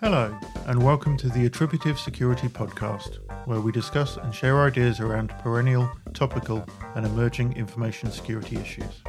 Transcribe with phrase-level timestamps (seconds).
[0.00, 5.28] Hello, and welcome to the Attributive Security Podcast, where we discuss and share ideas around
[5.38, 6.64] perennial, topical,
[6.96, 9.02] and emerging information security issues.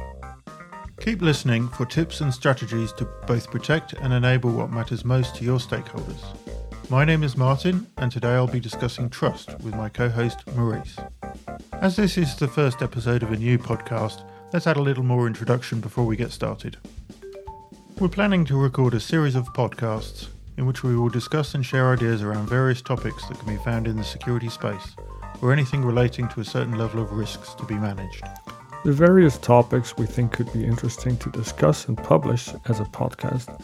[1.00, 5.44] Keep listening for tips and strategies to both protect and enable what matters most to
[5.44, 6.22] your stakeholders.
[6.90, 10.96] My name is Martin, and today I'll be discussing trust with my co host Maurice.
[11.72, 15.26] As this is the first episode of a new podcast, let's add a little more
[15.26, 16.76] introduction before we get started.
[17.98, 21.92] We're planning to record a series of podcasts in which we will discuss and share
[21.92, 24.96] ideas around various topics that can be found in the security space,
[25.42, 28.24] or anything relating to a certain level of risks to be managed.
[28.84, 33.62] The various topics we think could be interesting to discuss and publish as a podcast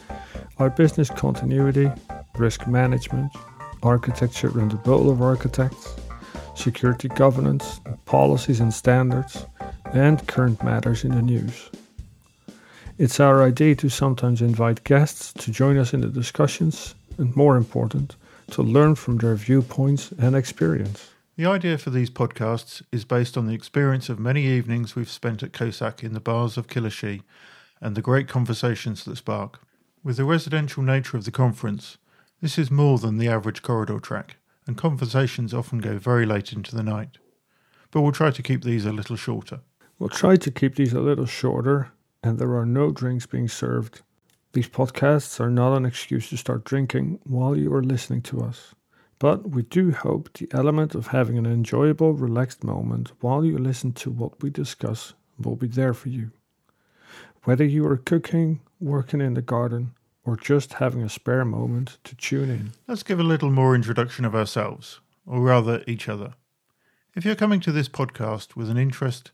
[0.57, 1.91] are business continuity,
[2.37, 3.31] risk management,
[3.83, 5.95] architecture and the role of architects,
[6.53, 9.45] security governance, policies and standards,
[9.95, 11.69] and current matters in the news.
[12.97, 17.57] It's our idea to sometimes invite guests to join us in the discussions, and more
[17.57, 18.15] important,
[18.51, 21.09] to learn from their viewpoints and experience.
[21.37, 25.43] The idea for these podcasts is based on the experience of many evenings we've spent
[25.43, 27.23] at COSAC in the bars of Killashee
[27.81, 29.59] and the great conversations that spark.
[30.03, 31.97] With the residential nature of the conference,
[32.41, 36.75] this is more than the average corridor track, and conversations often go very late into
[36.75, 37.17] the night.
[37.91, 39.59] But we'll try to keep these a little shorter.
[39.97, 44.01] We'll try to keep these a little shorter, and there are no drinks being served.
[44.51, 48.75] These podcasts are not an excuse to start drinking while you are listening to us.
[49.19, 53.93] But we do hope the element of having an enjoyable, relaxed moment while you listen
[53.93, 56.31] to what we discuss will be there for you.
[57.43, 59.93] Whether you are cooking, working in the garden,
[60.25, 62.71] or just having a spare moment to tune in.
[62.87, 66.33] Let's give a little more introduction of ourselves, or rather each other.
[67.15, 69.31] If you're coming to this podcast with an interest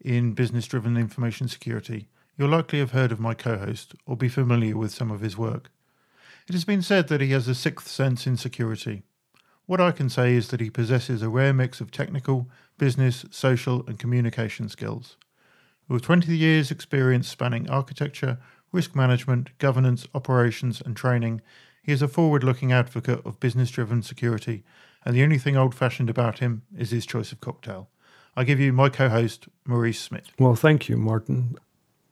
[0.00, 4.28] in business driven information security, you'll likely have heard of my co host or be
[4.28, 5.70] familiar with some of his work.
[6.48, 9.02] It has been said that he has a sixth sense in security.
[9.66, 12.48] What I can say is that he possesses a rare mix of technical,
[12.78, 15.16] business, social, and communication skills.
[15.88, 18.38] With 20 years' experience spanning architecture,
[18.70, 21.42] risk management, governance, operations, and training,
[21.82, 24.64] he is a forward looking advocate of business driven security,
[25.04, 27.88] and the only thing old fashioned about him is his choice of cocktail.
[28.38, 30.26] I give you my co host, Maurice Smith.
[30.38, 31.56] Well, thank you, Martin.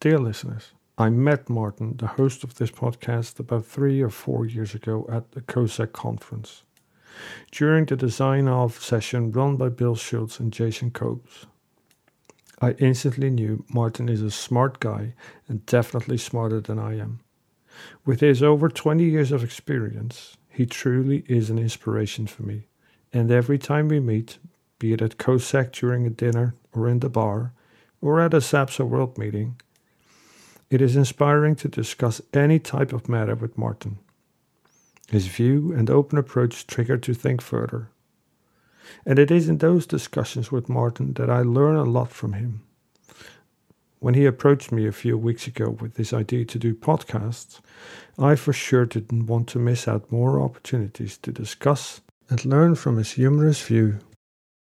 [0.00, 4.74] Dear listeners, I met Martin, the host of this podcast, about three or four years
[4.74, 6.62] ago at the COSAC conference
[7.52, 11.46] during the design of session run by Bill Schultz and Jason Copes.
[12.60, 15.12] I instantly knew Martin is a smart guy
[15.46, 17.20] and definitely smarter than I am.
[18.06, 22.68] With his over 20 years of experience, he truly is an inspiration for me.
[23.12, 24.38] And every time we meet,
[24.84, 27.54] be it at COSAC during a dinner or in the bar,
[28.02, 29.58] or at a SABSA World meeting,
[30.68, 33.96] it is inspiring to discuss any type of matter with Martin.
[35.08, 37.88] His view and open approach trigger to think further.
[39.06, 42.60] And it is in those discussions with Martin that I learn a lot from him.
[44.00, 47.60] When he approached me a few weeks ago with this idea to do podcasts,
[48.18, 52.98] I for sure didn't want to miss out more opportunities to discuss and learn from
[52.98, 54.00] his humorous view.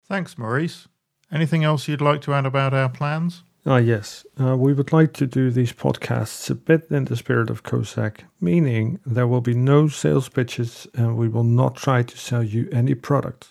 [0.08, 0.88] Thanks, Maurice.
[1.32, 3.44] Anything else you'd like to add about our plans?
[3.66, 4.26] Ah, yes.
[4.40, 8.20] Uh, we would like to do these podcasts a bit in the spirit of COSAC,
[8.40, 12.70] meaning there will be no sales pitches and we will not try to sell you
[12.72, 13.50] any product.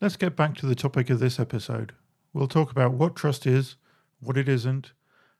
[0.00, 1.92] Let's get back to the topic of this episode.
[2.32, 3.74] We'll talk about what trust is,
[4.20, 4.92] what it isn't,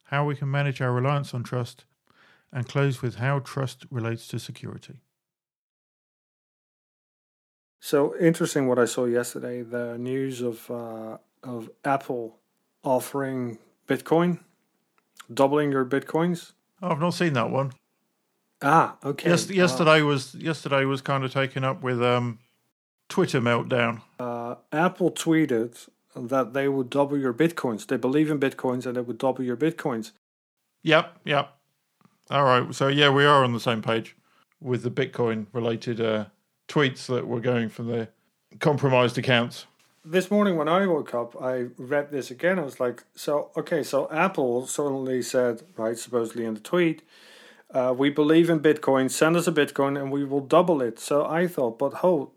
[0.07, 1.85] how we can manage our reliance on trust,
[2.53, 4.99] and close with how trust relates to security.
[7.81, 12.39] So interesting what I saw yesterday the news of, uh, of Apple
[12.85, 13.59] offering
[13.89, 14.41] Bitcoin,
[15.33, 16.53] doubling your Bitcoins.
[16.83, 17.73] Oh, I've not seen that one.
[18.63, 19.31] Ah, okay.
[19.31, 22.39] Yes, yesterday uh, was yesterday was kind of taken up with um,
[23.09, 24.03] Twitter meltdown.
[24.19, 27.87] Uh, Apple tweeted that they would double your bitcoins.
[27.87, 30.13] They believe in bitcoins and they would double your bitcoins.
[30.83, 31.57] Yep, yep.
[32.31, 32.75] All right.
[32.75, 34.17] So yeah, we are on the same page
[34.61, 36.27] with the Bitcoin related uh,
[36.71, 38.09] tweets that were going from the
[38.59, 39.67] compromised accounts
[40.05, 42.59] this morning when I woke up, I read this again.
[42.59, 47.03] I was like, so, okay, so Apple suddenly said, right, supposedly in the tweet,
[47.73, 50.99] uh, we believe in Bitcoin, send us a Bitcoin and we will double it.
[50.99, 52.31] So I thought, but how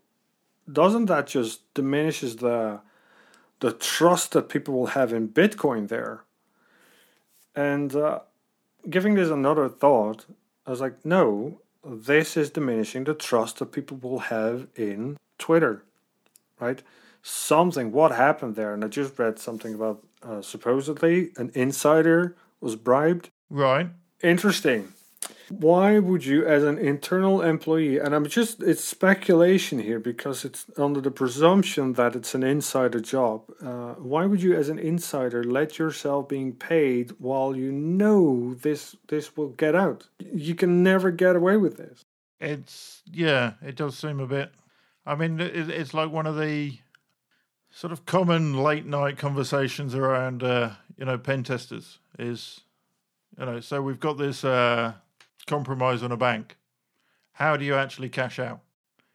[0.72, 2.82] doesn't that just diminishes the
[3.60, 6.24] the trust that people will have in Bitcoin there?
[7.56, 8.20] And uh,
[8.90, 10.26] giving this another thought,
[10.68, 15.84] I was like, no, this is diminishing the trust that people will have in Twitter,
[16.60, 16.82] right?
[17.24, 17.92] something.
[17.92, 18.74] What happened there?
[18.74, 23.30] And I just read something about uh, supposedly an insider was bribed.
[23.50, 23.90] Right.
[24.22, 24.94] Interesting.
[25.50, 30.66] Why would you, as an internal employee, and I'm just, it's speculation here because it's
[30.78, 33.44] under the presumption that it's an insider job.
[33.62, 38.96] Uh, why would you, as an insider, let yourself being paid while you know this
[39.08, 40.08] this will get out?
[40.20, 42.06] You can never get away with this.
[42.40, 44.52] It's yeah, it does seem a bit.
[45.06, 46.78] I mean, it, it's like one of the
[47.70, 52.62] sort of common late night conversations around, uh, you know, pen testers is,
[53.38, 54.94] you know, so we've got this uh,
[55.48, 56.58] compromise on a bank.
[57.34, 58.62] How do you actually cash out?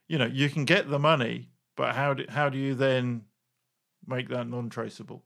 [0.07, 3.23] You know, you can get the money, but how do how do you then
[4.05, 5.23] make that non-traceable?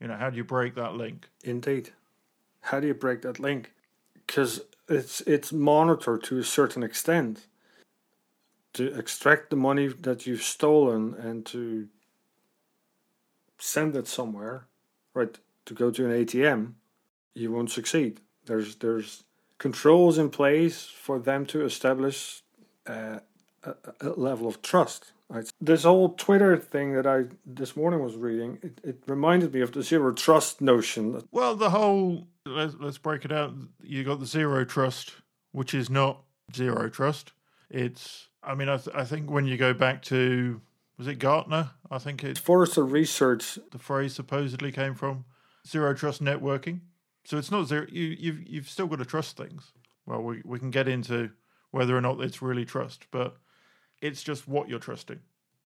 [0.00, 1.30] You know, how do you break that link?
[1.42, 1.90] Indeed.
[2.60, 3.72] How do you break that link?
[4.14, 7.46] Because it's it's monitored to a certain extent
[8.74, 11.88] to extract the money that you've stolen and to
[13.58, 14.66] send it somewhere,
[15.14, 15.38] right?
[15.66, 16.74] To go to an ATM,
[17.34, 18.20] you won't succeed.
[18.46, 19.23] There's there's
[19.58, 22.42] controls in place for them to establish
[22.86, 23.20] uh,
[23.62, 25.12] a, a, level of trust.
[25.28, 25.48] Right?
[25.60, 29.72] This whole Twitter thing that I this morning was reading, it, it reminded me of
[29.72, 31.22] the zero trust notion.
[31.32, 33.54] Well, the whole let's, let's break it out.
[33.82, 35.12] You got the zero trust,
[35.52, 36.22] which is not
[36.54, 37.32] zero trust.
[37.70, 40.60] It's I mean, I, th- I think when you go back to
[40.98, 41.70] was it Gartner?
[41.90, 43.58] I think it Forrester Research.
[43.72, 45.24] The phrase supposedly came from
[45.66, 46.80] zero trust networking.
[47.24, 47.86] So it's not zero.
[47.90, 49.72] You, you've you've still got to trust things.
[50.06, 51.30] Well, we we can get into
[51.70, 53.36] whether or not it's really trust, but
[54.00, 55.20] it's just what you're trusting.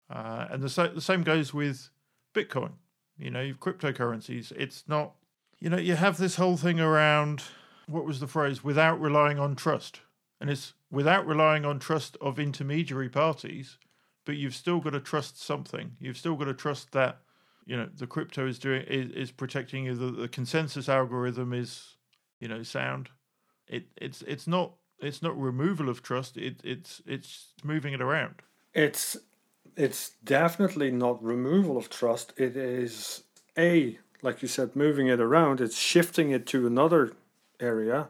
[0.10, 1.90] Uh, and the the same goes with
[2.34, 2.74] Bitcoin.
[3.18, 4.52] You know, you've cryptocurrencies.
[4.58, 5.14] It's not.
[5.60, 7.44] You know, you have this whole thing around
[7.88, 8.64] what was the phrase?
[8.64, 10.02] Without relying on trust,
[10.42, 13.78] and it's without relying on trust of intermediary parties.
[14.26, 15.98] But you've still got to trust something.
[16.00, 17.20] You've still got to trust that
[17.66, 19.96] you know the crypto is doing is, is protecting you.
[19.96, 21.96] The, the consensus algorithm is
[22.40, 23.10] you know sound.
[23.68, 26.38] It it's it's not it's not removal of trust.
[26.38, 28.42] It it's it's moving it around.
[28.74, 29.18] It's
[29.76, 32.34] it's definitely not removal of trust.
[32.38, 33.24] It is
[33.58, 35.62] a like you said, moving it around.
[35.62, 37.12] It's shifting it to another
[37.60, 38.08] area,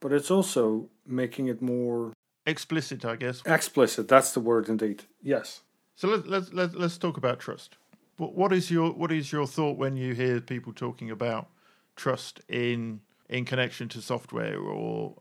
[0.00, 2.12] but it's also making it more
[2.46, 3.42] explicit, I guess.
[3.44, 4.08] Explicit.
[4.08, 5.02] That's the word, indeed.
[5.22, 5.60] Yes.
[5.96, 7.76] So let's let's let's, let's talk about trust.
[8.18, 11.48] What is your what is your thought when you hear people talking about
[11.96, 15.16] trust in in connection to software or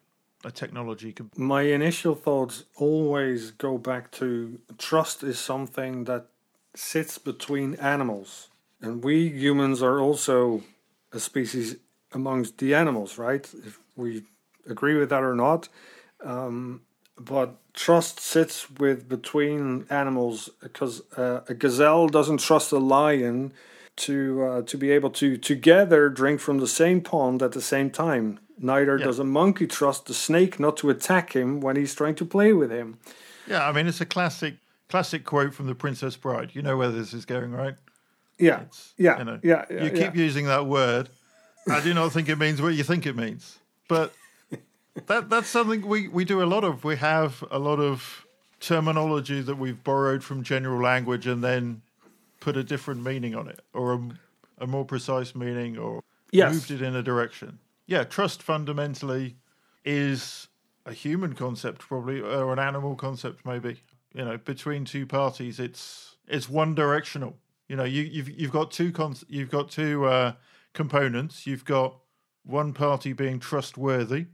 [0.45, 1.13] a technology?
[1.35, 6.27] My initial thoughts always go back to trust is something that
[6.73, 8.49] sits between animals,
[8.81, 10.63] and we humans are also
[11.11, 11.75] a species
[12.13, 13.45] amongst the animals, right?
[13.65, 14.23] If we
[14.69, 15.67] agree with that or not.
[16.23, 16.81] Um,
[17.19, 23.53] but trust sits with between animals because uh, a gazelle doesn't trust a lion
[23.95, 27.89] to uh, to be able to together drink from the same pond at the same
[27.89, 28.39] time.
[28.57, 29.05] Neither yeah.
[29.05, 32.53] does a monkey trust the snake not to attack him when he's trying to play
[32.53, 32.99] with him.
[33.47, 34.55] Yeah, I mean it's a classic
[34.89, 36.51] classic quote from the Princess Bride.
[36.53, 37.75] You know where this is going, right?
[38.37, 39.83] Yeah, it's, yeah, you know, yeah, yeah.
[39.85, 40.21] You keep yeah.
[40.21, 41.09] using that word.
[41.69, 44.13] I do not think it means what you think it means, but
[45.07, 46.83] that that's something we, we do a lot of.
[46.83, 48.25] We have a lot of
[48.59, 51.81] terminology that we've borrowed from general language and then
[52.39, 54.09] put a different meaning on it, or a,
[54.59, 56.01] a more precise meaning, or
[56.31, 56.53] yes.
[56.53, 57.59] moved it in a direction.
[57.87, 59.35] Yeah, trust fundamentally
[59.83, 60.47] is
[60.85, 63.81] a human concept, probably, or an animal concept, maybe.
[64.13, 67.35] You know, between two parties, it's it's one directional.
[67.67, 70.33] You know, you, you've you've got two cons- you've got two uh,
[70.73, 71.45] components.
[71.45, 71.97] You've got
[72.43, 74.27] one party being trustworthy,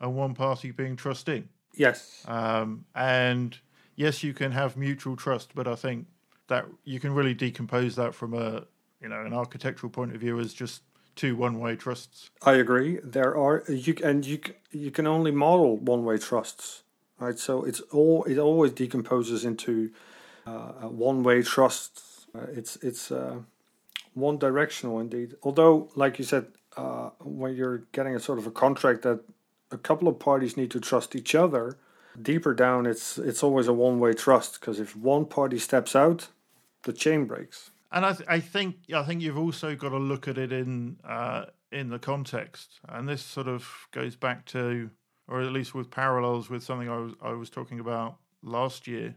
[0.00, 1.48] and one party being trusting.
[1.74, 2.24] Yes.
[2.26, 3.56] Um, and
[3.94, 6.06] yes, you can have mutual trust, but I think
[6.48, 8.64] that you can really decompose that from a
[9.00, 10.82] you know an architectural point of view as just
[11.16, 12.30] two one-way trusts.
[12.42, 12.98] I agree.
[13.02, 16.82] There are you and you you can only model one-way trusts,
[17.18, 17.38] right?
[17.38, 19.90] So it's all it always decomposes into
[20.46, 22.26] uh, one-way trusts.
[22.34, 23.38] Uh, it's it's uh,
[24.14, 25.34] one directional indeed.
[25.42, 29.20] Although, like you said, uh, when you're getting a sort of a contract that
[29.70, 31.76] a couple of parties need to trust each other.
[32.20, 36.28] Deeper down, it's it's always a one way trust because if one party steps out,
[36.84, 37.70] the chain breaks.
[37.92, 40.96] And I, th- I think I think you've also got to look at it in
[41.04, 44.90] uh, in the context, and this sort of goes back to,
[45.28, 49.14] or at least with parallels with something I was I was talking about last year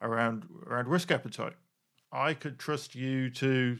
[0.00, 1.54] around around risk appetite.
[2.12, 3.76] I could trust you to,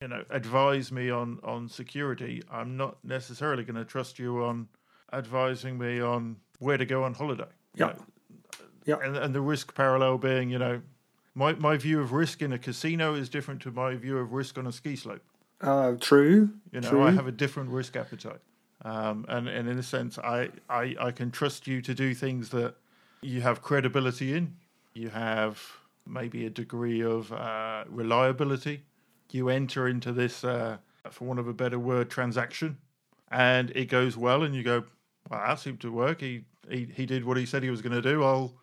[0.00, 2.42] you know, advise me on on security.
[2.50, 4.68] I'm not necessarily going to trust you on
[5.12, 7.44] advising me on where to go on holiday.
[7.74, 7.94] Yeah.
[8.84, 8.96] yeah.
[9.02, 10.80] And, and the risk parallel being, you know,
[11.34, 14.56] my, my view of risk in a casino is different to my view of risk
[14.58, 15.22] on a ski slope.
[15.60, 16.50] Uh, true.
[16.72, 17.02] You know, true.
[17.02, 18.40] I have a different risk appetite.
[18.84, 22.50] Um, and, and in a sense, I, I, I can trust you to do things
[22.50, 22.74] that
[23.22, 24.56] you have credibility in.
[24.92, 25.60] You have
[26.06, 28.82] maybe a degree of uh, reliability.
[29.30, 30.76] You enter into this, uh,
[31.10, 32.76] for want of a better word, transaction,
[33.30, 34.84] and it goes well, and you go,
[35.30, 36.20] "Well, that seemed to work.
[36.20, 38.22] He he, he did what he said he was going to do.
[38.22, 38.54] I'll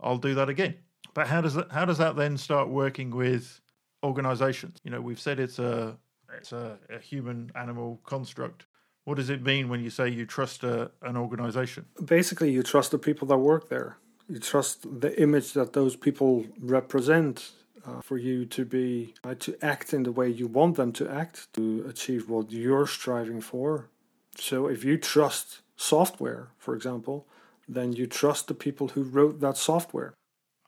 [0.00, 0.74] I'll do that again."
[1.14, 3.60] But how does that how does that then start working with
[4.02, 4.78] organizations?
[4.84, 5.96] You know, we've said it's a
[6.36, 8.66] it's a, a human animal construct.
[9.04, 11.86] What does it mean when you say you trust a, an organization?
[12.04, 13.96] Basically, you trust the people that work there.
[14.28, 17.50] You trust the image that those people represent
[17.84, 21.10] uh, for you to be uh, to act in the way you want them to
[21.10, 23.88] act to achieve what you're striving for.
[24.36, 27.26] So, if you trust software, for example,
[27.66, 30.12] then you trust the people who wrote that software.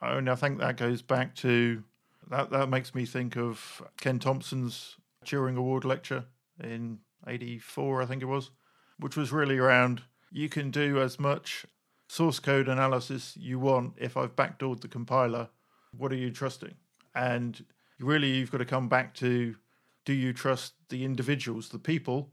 [0.01, 1.85] Oh, and I think that goes back to
[2.31, 2.51] that.
[2.51, 6.25] That makes me think of Ken Thompson's Turing Award lecture
[6.63, 8.51] in '84, I think it was,
[8.99, 11.67] which was really around you can do as much
[12.09, 15.49] source code analysis you want if I've backdoored the compiler.
[15.97, 16.75] What are you trusting?
[17.15, 17.65] And
[18.01, 19.57] really, you've got to come back to
[20.05, 22.31] do you trust the individuals, the people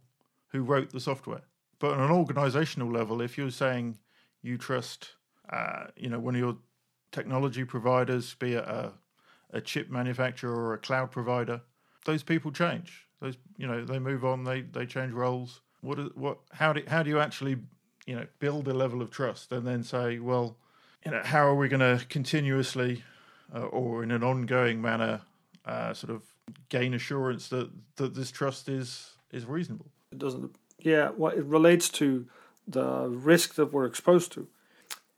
[0.51, 1.43] who wrote the software?
[1.79, 3.97] But on an organizational level, if you're saying
[4.41, 5.11] you trust,
[5.49, 6.57] uh, you know, one of your
[7.11, 8.93] technology providers, be it a,
[9.51, 11.61] a chip manufacturer or a cloud provider,
[12.05, 13.07] those people change.
[13.21, 14.43] Those, you know, they move on.
[14.43, 15.61] They they change roles.
[15.81, 16.39] What is what?
[16.51, 17.57] How do how do you actually,
[18.05, 20.57] you know, build a level of trust and then say, well,
[21.05, 23.03] you know, how are we going to continuously,
[23.53, 25.21] uh, or in an ongoing manner,
[25.65, 26.21] uh, sort of
[26.69, 29.91] gain assurance that that this trust is is reasonable?
[30.11, 30.55] It doesn't.
[30.81, 32.25] Yeah, well, it relates to
[32.67, 34.47] the risk that we're exposed to.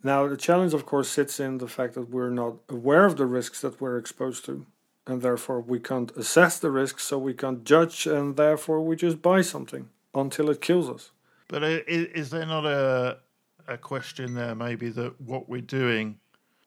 [0.03, 3.25] Now, the challenge, of course, sits in the fact that we're not aware of the
[3.25, 4.65] risks that we're exposed to,
[5.05, 9.21] and therefore we can't assess the risks, so we can't judge, and therefore we just
[9.21, 11.11] buy something until it kills us.
[11.47, 13.19] But is there not a
[13.67, 16.19] a question there, maybe that what we're doing,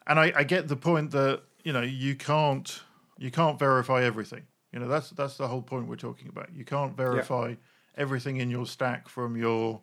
[0.06, 2.80] and I, I get the point that you know you can't
[3.18, 4.42] you can't verify everything.
[4.72, 6.50] You know that's that's the whole point we're talking about.
[6.54, 7.54] You can't verify yeah.
[7.96, 9.80] Everything in your stack from your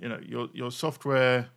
[0.00, 1.48] you know your your software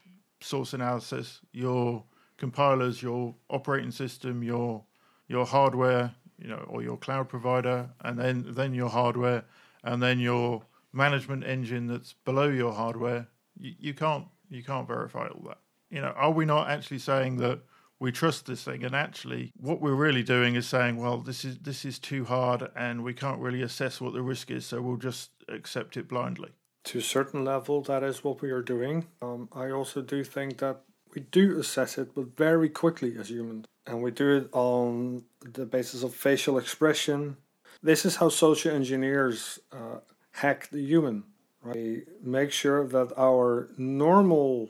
[0.42, 2.04] source analysis, your
[2.38, 4.84] compilers, your operating system, your
[5.28, 9.44] your hardware, you know, or your cloud provider, and then then your hardware,
[9.84, 13.28] and then your management engine that's below your hardware.
[13.58, 15.60] You, you can't you can't verify all that.
[15.90, 17.62] You know, are we not actually saying that
[18.00, 21.58] we trust this thing, and actually, what we're really doing is saying, well, this is
[21.60, 24.98] this is too hard, and we can't really assess what the risk is, so we'll
[24.98, 26.52] just accept it blindly
[26.86, 29.08] to a certain level, that is what we are doing.
[29.22, 30.82] Um, I also do think that
[31.14, 33.66] we do assess it, but very quickly as humans.
[33.88, 37.38] And we do it on the basis of facial expression.
[37.84, 40.00] This is how social engineers uh,
[40.32, 41.24] hack the human.
[41.62, 41.74] Right?
[41.74, 44.70] They make sure that our normal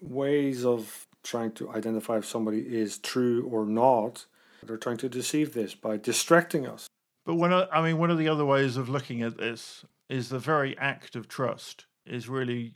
[0.00, 4.26] ways of trying to identify if somebody is true or not,
[4.62, 6.86] they're trying to deceive this by distracting us.
[7.24, 10.38] But one, I mean, one of the other ways of looking at this is the
[10.38, 12.74] very act of trust is really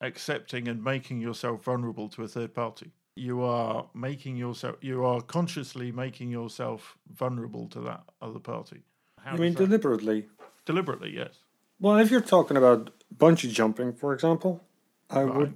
[0.00, 2.90] accepting and making yourself vulnerable to a third party.
[3.14, 8.82] You are making yourself, you are consciously making yourself vulnerable to that other party.
[9.20, 9.64] How I mean, that...
[9.64, 10.26] deliberately?
[10.64, 11.34] Deliberately, yes.
[11.80, 14.64] Well, if you're talking about bungee jumping, for example,
[15.10, 15.36] I right.
[15.36, 15.54] would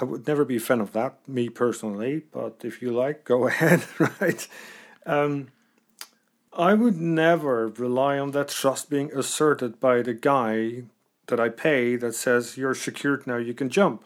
[0.00, 2.22] I would never be a fan of that, me personally.
[2.32, 4.46] But if you like, go ahead, right?
[5.04, 5.48] Um,
[6.52, 10.84] I would never rely on that trust being asserted by the guy
[11.26, 14.04] that I pay that says you're secured now, you can jump.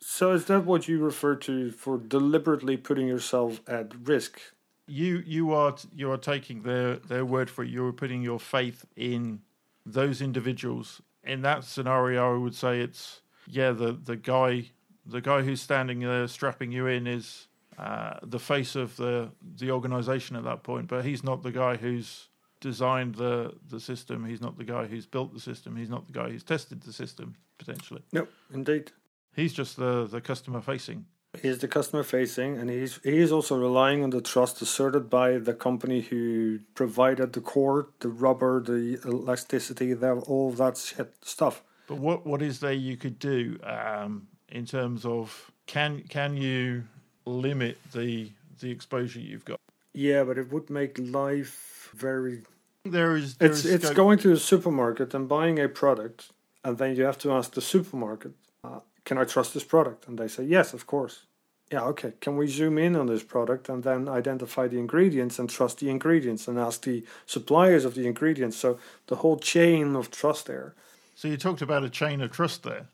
[0.00, 4.40] So is that what you refer to for deliberately putting yourself at risk?
[4.86, 7.70] You you are you are taking their their word for it.
[7.70, 9.40] You're putting your faith in
[9.84, 11.02] those individuals.
[11.24, 14.70] In that scenario, I would say it's yeah the the guy
[15.06, 17.48] the guy who's standing there strapping you in is
[17.78, 20.88] uh, the face of the the organization at that point.
[20.88, 22.28] But he's not the guy who's
[22.60, 24.24] designed the the system.
[24.24, 25.76] He's not the guy who's built the system.
[25.76, 28.02] He's not the guy who's tested the system potentially.
[28.12, 28.92] No, indeed.
[29.34, 31.06] He's just the the customer facing.
[31.42, 35.38] He's the customer facing, and he's he is also relying on the trust asserted by
[35.38, 41.62] the company who provided the core, the rubber, the elasticity, the, all that shit stuff.
[41.86, 46.84] But what what is there you could do um, in terms of can can you
[47.24, 49.60] limit the the exposure you've got.
[49.92, 52.42] Yeah, but it would make life very.
[52.84, 53.36] There is.
[53.36, 56.30] There it's is it's going to a supermarket and buying a product,
[56.64, 60.18] and then you have to ask the supermarket, uh, "Can I trust this product?" And
[60.18, 61.26] they say, "Yes, of course."
[61.72, 65.50] yeah, okay, can we zoom in on this product and then identify the ingredients and
[65.50, 68.56] trust the ingredients and ask the suppliers of the ingredients?
[68.56, 70.74] So the whole chain of trust there.
[71.16, 72.86] So you talked about a chain of trust there.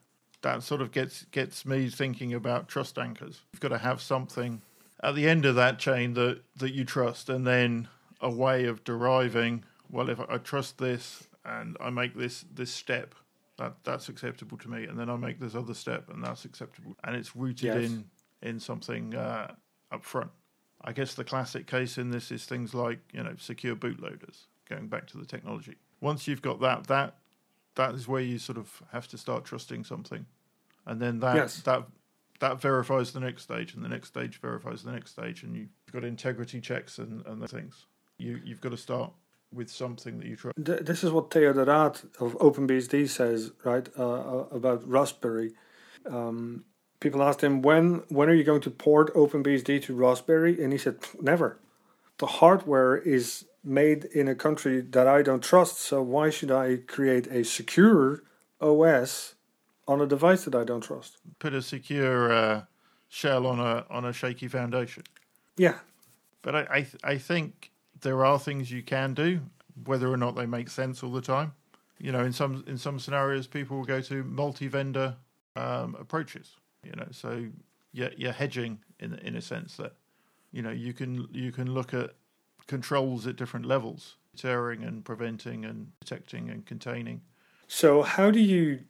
[0.43, 3.41] That sort of gets gets me thinking about trust anchors.
[3.53, 4.61] You've got to have something
[5.03, 7.89] at the end of that chain that that you trust, and then
[8.21, 9.65] a way of deriving.
[9.91, 13.15] Well, if I trust this and I make this this step,
[13.59, 16.97] that that's acceptable to me, and then I make this other step, and that's acceptable,
[17.05, 17.77] and it's rooted Yes.
[17.91, 18.05] in
[18.43, 19.55] in something uh,
[19.93, 20.31] up front.
[20.85, 24.47] I guess the classic case in this is things like you know secure bootloaders.
[24.69, 27.19] Going back to the technology, once you've got that, that
[27.75, 30.27] that is where you sort of have to start trusting something,
[30.87, 31.61] and then that Yes.
[31.63, 31.87] that
[32.41, 35.69] that verifies the next stage, and the next stage verifies the next stage, and you've
[35.93, 37.87] got integrity checks and and the things.
[38.19, 39.13] You you've got to start
[39.53, 40.55] with something that you trust.
[40.57, 45.53] This is what Theo de Raadt of OpenBSD says, right, uh, uh, about Raspberry.
[46.07, 46.65] Um,
[47.01, 50.63] people asked him, when, when are you going to port OpenBSD to Raspberry?
[50.63, 51.59] And he said, never.
[52.19, 56.79] The hardware is made in a country that I don't trust, so why should I
[56.87, 58.23] create a secure
[58.61, 59.35] OS
[59.87, 61.19] on a device that I don't trust?
[61.39, 62.63] Put a secure uh,
[63.09, 65.05] shell on a on a shaky foundation.
[65.57, 65.79] Yeah,
[66.41, 69.41] But I, I, th- I think there are things you can do,
[69.85, 71.53] whether or not they make sense all the time.
[71.99, 75.17] You know, in some in some scenarios, people will go to multi-vendor
[75.57, 76.57] um, approaches.
[76.83, 77.47] You know, so
[77.93, 79.93] you're, you're hedging in in a sense that
[80.51, 82.15] you know you can you can look at
[82.67, 87.23] controls at different levels, deterring and preventing and protecting and containing.
[87.69, 88.81] So how do you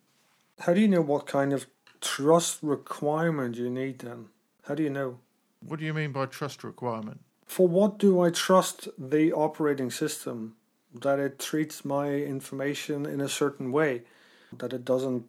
[0.60, 1.66] how do you know what kind of
[2.00, 4.26] trust requirement you need then?
[4.64, 5.18] How do you know?
[5.60, 7.20] What do you mean by trust requirement?
[7.46, 10.56] For what do I trust the operating system
[10.94, 14.02] that it treats my information in a certain way,
[14.58, 15.26] that it doesn't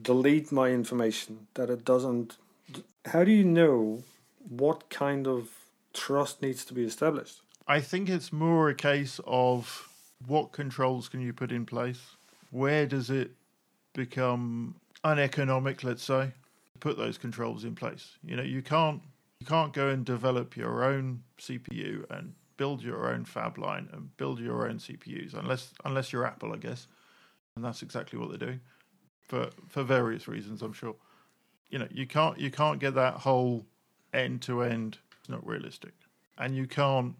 [0.00, 2.36] delete my information, that it doesn't
[3.06, 4.02] how do you know
[4.48, 5.59] what kind of
[6.00, 7.42] trust needs to be established?
[7.66, 9.88] I think it's more a case of
[10.26, 12.00] what controls can you put in place?
[12.50, 13.32] Where does it
[13.92, 16.32] become uneconomic, let's say,
[16.72, 18.16] to put those controls in place?
[18.24, 19.02] You know, you can't
[19.40, 24.14] you can't go and develop your own CPU and build your own fab line and
[24.16, 26.86] build your own CPUs unless unless you're Apple, I guess.
[27.56, 28.60] And that's exactly what they're doing.
[29.20, 30.96] For for various reasons, I'm sure.
[31.68, 33.66] You know, you can't you can't get that whole
[34.12, 34.98] end to end.
[35.30, 35.92] Not realistic.
[36.36, 37.14] And you can't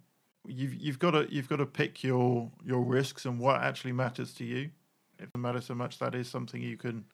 [0.46, 4.32] you've you've got to you've got to pick your your risks and what actually matters
[4.34, 4.70] to you.
[5.18, 7.04] If it matters so much, that is something you can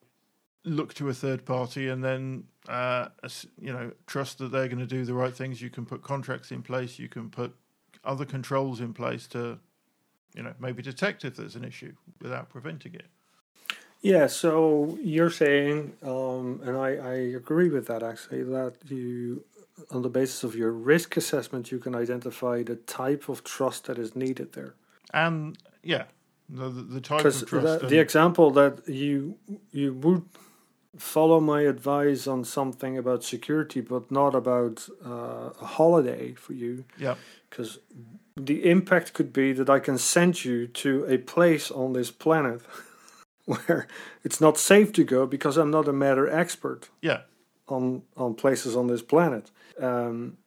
[0.64, 3.08] look to a third party and then uh,
[3.60, 5.60] you know trust that they're going to do the right things.
[5.60, 6.98] You can put contracts in place.
[6.98, 7.54] You can put
[8.04, 9.58] other controls in place to
[10.34, 13.06] you know maybe detect if there's an issue without preventing it.
[14.02, 19.42] Yeah, so you're saying, um, and I, I agree with that actually, that you,
[19.90, 23.98] on the basis of your risk assessment, you can identify the type of trust that
[23.98, 24.74] is needed there.
[25.12, 26.04] And yeah,
[26.48, 27.80] the the, type of trust.
[27.80, 29.38] the, the example that you
[29.72, 30.22] you would
[30.98, 36.84] follow my advice on something about security, but not about uh, a holiday for you,
[36.98, 37.16] yeah,
[37.50, 37.78] because
[38.36, 42.62] the impact could be that I can send you to a place on this planet
[43.44, 43.86] where
[44.24, 47.20] it's not safe to go because I'm not a matter expert yeah,
[47.68, 50.38] on on places on this planet, um,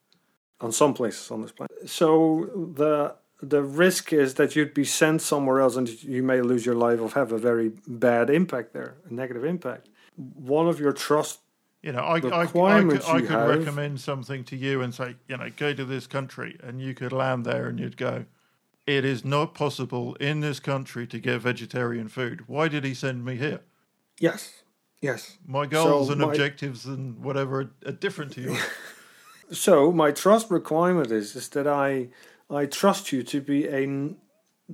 [0.62, 1.90] on some places on this planet.
[1.90, 6.66] So the the risk is that you'd be sent somewhere else and you may lose
[6.66, 9.88] your life or have a very bad impact there, a negative impact.
[10.18, 11.40] One of your trust
[11.82, 15.38] You know, I, I, I, could, I could recommend something to you and say, you
[15.38, 18.26] know, go to this country, and you could land there and you'd go,
[18.86, 22.48] it is not possible in this country to get vegetarian food.
[22.48, 23.62] Why did he send me here?
[24.20, 24.64] yes,
[25.02, 25.38] yes.
[25.48, 28.60] My goals So and my- objectives and whatever are, are different to yours.
[29.52, 32.10] So my trust requirement is is that I
[32.50, 34.16] I trust you to be a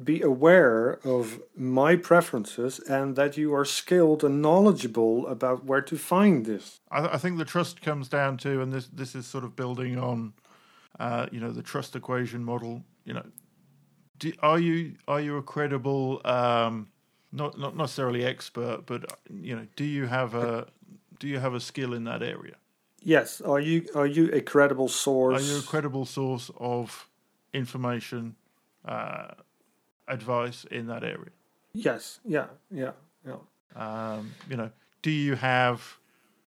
[0.03, 5.97] be aware of my preferences and that you are skilled and knowledgeable about where to
[5.97, 6.81] find this.
[6.91, 9.97] I, I think the trust comes down to, and this this is sort of building
[9.97, 10.33] on,
[10.99, 12.83] uh, you know, the trust equation model.
[13.05, 13.25] You know,
[14.19, 16.89] do, are you are you a credible, um,
[17.31, 20.67] not not necessarily expert, but you know, do you have a
[21.19, 22.55] do you have a skill in that area?
[23.05, 25.39] Yes, are you are you a credible source?
[25.39, 27.07] Are you a credible source of
[27.53, 28.35] information,
[28.83, 29.27] uh,
[30.07, 31.29] advice in that area?
[31.73, 33.37] yes, yeah, yeah, yeah.
[33.75, 34.71] Um, you know,
[35.03, 35.97] do you have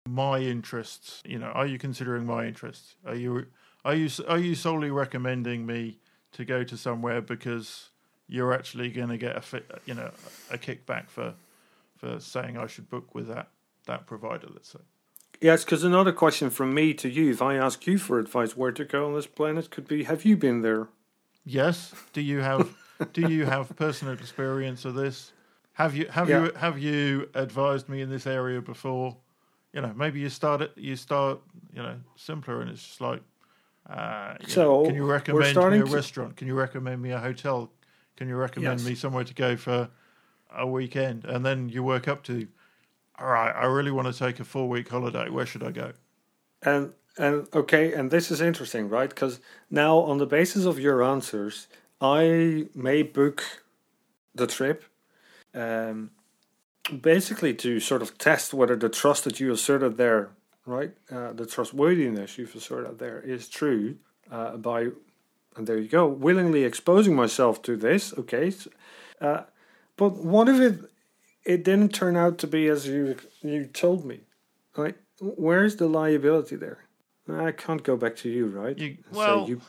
[0.09, 1.23] my interests?
[1.25, 2.97] You know, are you considering my interests?
[3.07, 3.47] Are you
[3.85, 6.01] are you are you solely recommending me
[6.33, 7.91] to go to somewhere because
[8.27, 10.11] you're actually going to get a fi- you know
[10.51, 11.35] a kickback for
[11.97, 13.49] for saying I should book with that
[13.87, 14.49] that provider?
[14.53, 14.81] Let's say.
[15.41, 18.73] Yes, because another question from me to you, if I ask you for advice where
[18.73, 20.89] to go on this planet, could be: Have you been there?
[21.45, 21.95] Yes.
[22.13, 22.75] Do you have
[23.13, 25.33] do you have personal experience of this?
[25.75, 26.47] Have you have Yeah.
[26.47, 29.17] you have you advised me in this area before?
[29.73, 31.41] You know, maybe you start it you start
[31.73, 33.23] you know simpler, and it's just like.
[33.89, 36.37] Uh, you know, So, can you recommend me a to- restaurant?
[36.37, 37.73] Can you recommend me a hotel?
[38.19, 38.87] Can you recommend Yes.
[38.87, 39.89] me somewhere to go for
[40.55, 41.25] a weekend?
[41.25, 42.47] And then you work up to,
[43.21, 45.29] all right, I really want to take a four week holiday.
[45.29, 45.93] Where should I go?
[46.63, 49.09] And and okay, and this is interesting, right?
[49.09, 51.67] Because now, on the basis of your answers,
[52.01, 53.43] I may book
[54.35, 54.85] the trip,
[55.53, 56.11] um,
[57.03, 60.31] basically to sort of test whether the trust that you asserted there,
[60.65, 63.97] right, uh, the trustworthiness you've asserted there is true.
[64.31, 64.89] Uh, by
[65.57, 68.17] and there you go, willingly exposing myself to this.
[68.17, 68.53] Okay,
[69.21, 69.43] uh,
[69.97, 70.91] but what if it
[71.49, 74.21] it didn't turn out to be as you you told me?
[74.77, 74.97] Right?
[75.21, 76.79] Where's the liability there?
[77.29, 78.79] I can't go back to you, right?
[78.79, 79.61] You, So well, you,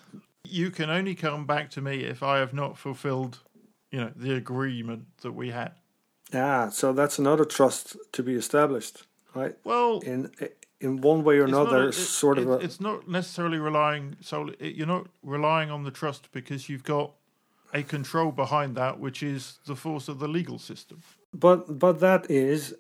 [0.44, 3.40] you can only come back to me if I have not fulfilled,
[3.92, 5.72] you know, the agreement that we had.
[6.34, 9.04] ah, so that's another trust to be established,
[9.36, 9.56] right?
[9.64, 10.30] Well, In
[10.80, 12.48] in one way or not another, a- it- sort of.
[12.50, 14.56] A, it's not necessarily relying solely.
[14.60, 17.12] It, you're not relying on the trust because you've got
[17.74, 21.02] a control behind that, which is the force of the legal system.
[21.34, 22.76] But but that is,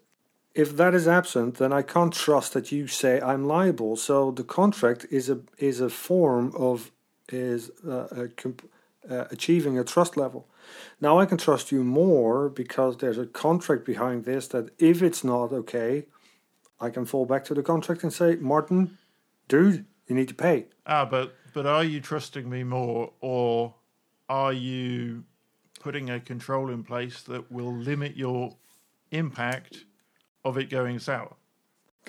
[0.56, 3.96] if that is absent, then I can't trust that you say I'm liable.
[3.96, 6.92] So the contract is a is a form of
[7.30, 8.70] is uh, a comp-
[9.10, 10.48] uh, achieving a trust level.
[11.00, 14.48] Now I can trust you more because there's a contract behind this.
[14.48, 16.06] That if it's not okay,
[16.80, 18.98] I can fall back to the contract and say, Martin,
[19.48, 20.66] dude, you need to pay.
[20.86, 23.76] Ah, but but are you trusting me more, or
[24.28, 25.24] are you
[25.80, 28.56] putting a control in place that will limit your
[29.12, 29.86] impact
[30.44, 31.36] of it going sour?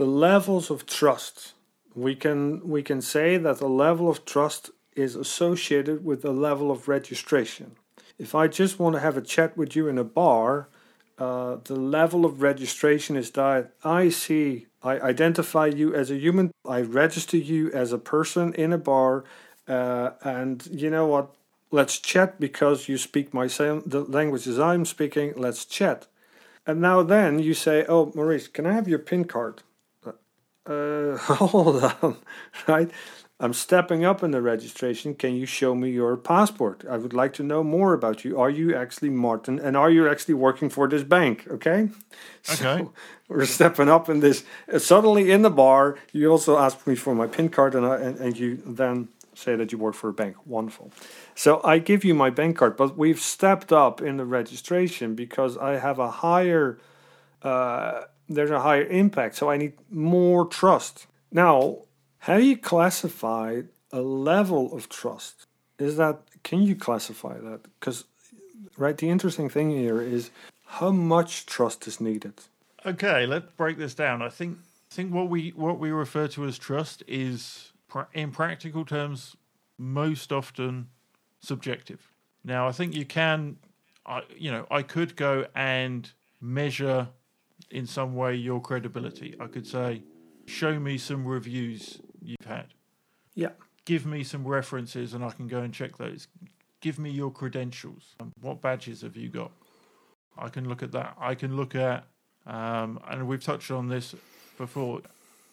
[0.00, 1.52] the levels of trust.
[1.94, 6.70] We can we can say that the level of trust is associated with the level
[6.70, 7.76] of registration.
[8.18, 10.68] If i just want to have a chat with you in a bar
[11.18, 16.50] uh, the level of registration is that i see i identify you as a human
[16.78, 19.24] i register you as a person in a bar
[19.68, 21.34] uh, and you know what
[21.70, 26.06] let's chat because you speak my same the languages i'm speaking let's chat
[26.66, 29.62] and now then you say oh maurice can i have your pin card
[30.66, 32.16] uh, hold on,
[32.68, 32.90] right?
[33.42, 35.14] I'm stepping up in the registration.
[35.14, 36.84] Can you show me your passport?
[36.88, 38.38] I would like to know more about you.
[38.38, 39.58] Are you actually Martin?
[39.58, 41.46] And are you actually working for this bank?
[41.50, 41.88] Okay.
[42.50, 42.84] Okay.
[42.84, 42.92] So
[43.28, 44.44] we're stepping up in this.
[44.70, 47.96] Uh, suddenly in the bar, you also ask me for my PIN card, and, I,
[47.96, 50.36] and and you then say that you work for a bank.
[50.46, 50.92] Wonderful.
[51.34, 55.56] So I give you my bank card, but we've stepped up in the registration because
[55.56, 56.78] I have a higher
[57.42, 61.06] uh, there's a higher impact, so I need more trust.
[61.32, 61.78] Now,
[62.18, 63.62] how do you classify
[63.92, 65.46] a level of trust?
[65.78, 67.62] Is that can you classify that?
[67.78, 68.04] Because
[68.78, 70.30] right, the interesting thing here is
[70.64, 72.34] how much trust is needed.
[72.86, 74.22] Okay, let's break this down.
[74.22, 74.58] I think
[74.90, 77.69] I think what we what we refer to as trust is
[78.12, 79.36] in practical terms
[79.78, 80.88] most often
[81.40, 82.12] subjective.
[82.44, 83.56] Now, I think you can
[84.06, 87.08] I you know, I could go and measure
[87.70, 89.36] in some way your credibility.
[89.38, 90.02] I could say
[90.46, 92.66] show me some reviews you've had.
[93.34, 93.50] Yeah.
[93.84, 96.28] Give me some references and I can go and check those.
[96.80, 98.16] Give me your credentials.
[98.20, 99.52] Um, What badges have you got?
[100.36, 101.16] I can look at that.
[101.18, 102.06] I can look at,
[102.46, 104.14] um, and we've touched on this
[104.56, 105.02] before.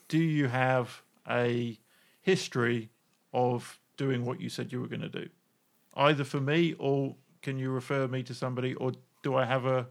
[0.08, 1.78] Do you have a
[2.28, 2.90] history
[3.32, 5.28] of doing what you said you were going to do?
[5.96, 8.92] Either for me, or can you refer me to somebody, or
[9.24, 9.88] do I have a,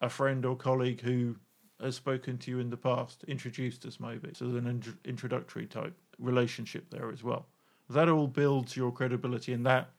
[0.00, 1.36] a friend or colleague who
[1.80, 4.30] has spoken to you in the past, introduced us maybe?
[4.32, 7.46] So there's an intro- introductory type relationship there as well.
[7.90, 9.90] That all builds your credibility, and that,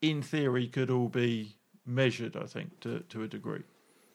[0.00, 3.64] in theory, could all be measured, I think, to, to a degree.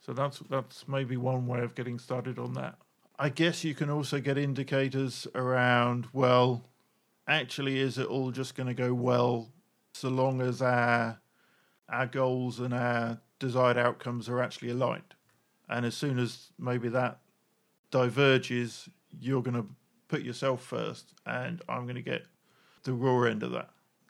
[0.06, 2.76] So that's that's maybe one way of getting started on that.
[3.20, 6.62] I guess you can also get indicators around, well,
[7.28, 9.50] actually, is it all just going to go well
[9.94, 11.20] so long as our
[11.90, 15.16] our goals and our desired outcomes are actually aligned?
[15.70, 17.20] And as soon as maybe that
[17.92, 19.68] diverges, you're going to
[20.08, 22.26] put yourself first, and I'm going to get
[22.84, 23.70] the raw end of that.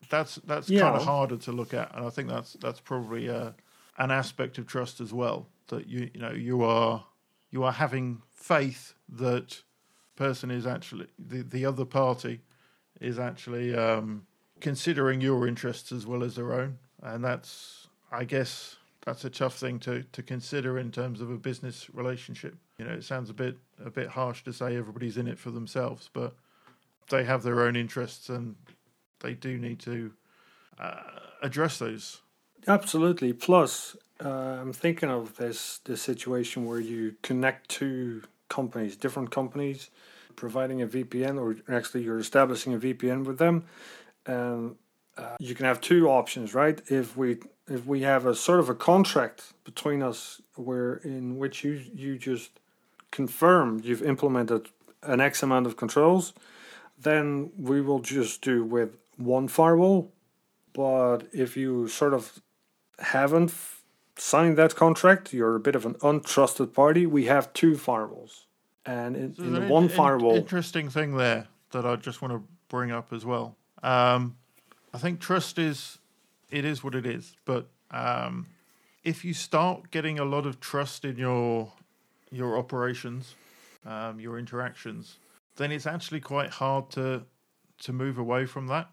[0.10, 3.52] That's that's kind of harder to look at, and I think that's that's probably uh,
[3.98, 5.48] an aspect of trust as well.
[5.68, 7.04] That you you know you are
[7.50, 9.64] you are having faith that
[10.16, 12.42] person is actually the the other party
[13.00, 14.26] is actually um,
[14.60, 19.58] considering your interests as well as their own, and that's I guess that's a tough
[19.58, 22.56] thing to to consider in terms of a business relationship.
[22.78, 25.52] You know, it sounds a bit a bit harsh to say everybody's in it for
[25.52, 26.36] themselves, but
[27.10, 28.56] they have their own interests and
[29.22, 30.12] they do need to
[30.80, 31.02] uh,
[31.42, 32.22] address those.
[32.68, 33.34] Absolutely.
[33.34, 39.90] Plus, uh, I'm thinking of this this situation where you connect two companies, different companies,
[40.38, 43.66] providing a VPN, or actually you're establishing a VPN with them,
[44.26, 44.76] and
[45.18, 46.82] uh, you can have two options, right?
[46.88, 51.66] If we if we have a sort of a contract between us where in which
[51.66, 52.52] you you just
[53.12, 54.70] confirm you've implemented
[55.04, 56.34] an X amount of controls,
[56.98, 60.12] then we will just do with one firewall.
[60.74, 62.40] But if you sort of
[63.00, 63.54] haven't
[64.16, 67.06] signed that contract, you're a bit of an untrusted party.
[67.06, 68.46] We have two firewalls,
[68.88, 70.36] and in, in the one firewall.
[70.36, 73.56] Interesting thing there that I just want to bring up as well.
[73.84, 74.38] Um,
[74.94, 76.00] I think trust is
[76.50, 78.48] it is what it is, but um,
[79.04, 81.72] if you start getting a lot of trust in your
[82.32, 83.36] your operations,
[83.86, 85.18] um, your interactions,
[85.58, 87.24] then it's actually quite hard to
[87.80, 88.90] to move away from that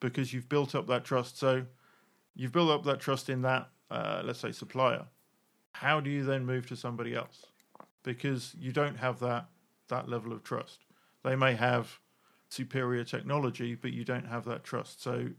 [0.00, 1.38] because you've built up that trust.
[1.38, 1.66] So
[2.34, 5.06] you've built up that trust in that, uh, let's say, supplier.
[5.72, 7.46] How do you then move to somebody else?
[8.06, 9.48] Because you don't have that
[9.88, 10.84] that level of trust.
[11.24, 11.98] They may have
[12.48, 15.02] superior technology, but you don't have that trust.
[15.02, 15.30] So,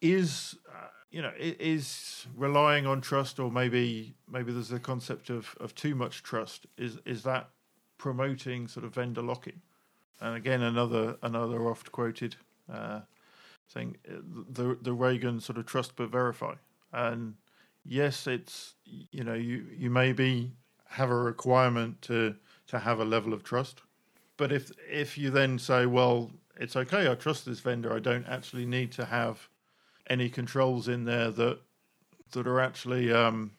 [0.00, 5.54] is uh, you know is relying on trust, or maybe maybe there's a concept of
[5.60, 6.66] of too much trust.
[6.76, 7.50] Is is that
[7.98, 9.60] promoting sort of vendor lock-in?
[10.20, 12.34] And again, another another oft quoted
[12.72, 13.02] uh,
[13.70, 14.16] thing, uh,
[14.50, 16.54] the the Reagan sort of trust but verify.
[16.92, 17.34] And
[17.84, 20.52] yes, it's you know you you maybe
[20.92, 22.36] have a requirement to
[22.68, 23.82] to have a level of trust,
[24.36, 28.26] but if if you then say, well, it's okay, I trust this vendor, I don't
[28.26, 29.48] actually need to have
[30.08, 31.58] any controls in there that
[32.32, 33.52] that are actually um,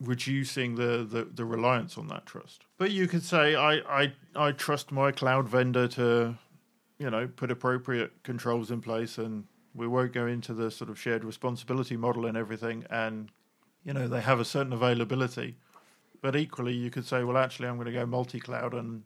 [0.00, 2.64] reducing the, the, the reliance on that trust.
[2.78, 6.36] But you could say I, I I trust my cloud vendor to,
[6.98, 10.98] you know, put appropriate controls in place and we won't go into the sort of
[10.98, 13.30] shared responsibility model and everything and
[13.84, 15.56] you know they have a certain availability.
[16.24, 19.02] But equally you could say, well actually I'm going to go multi cloud and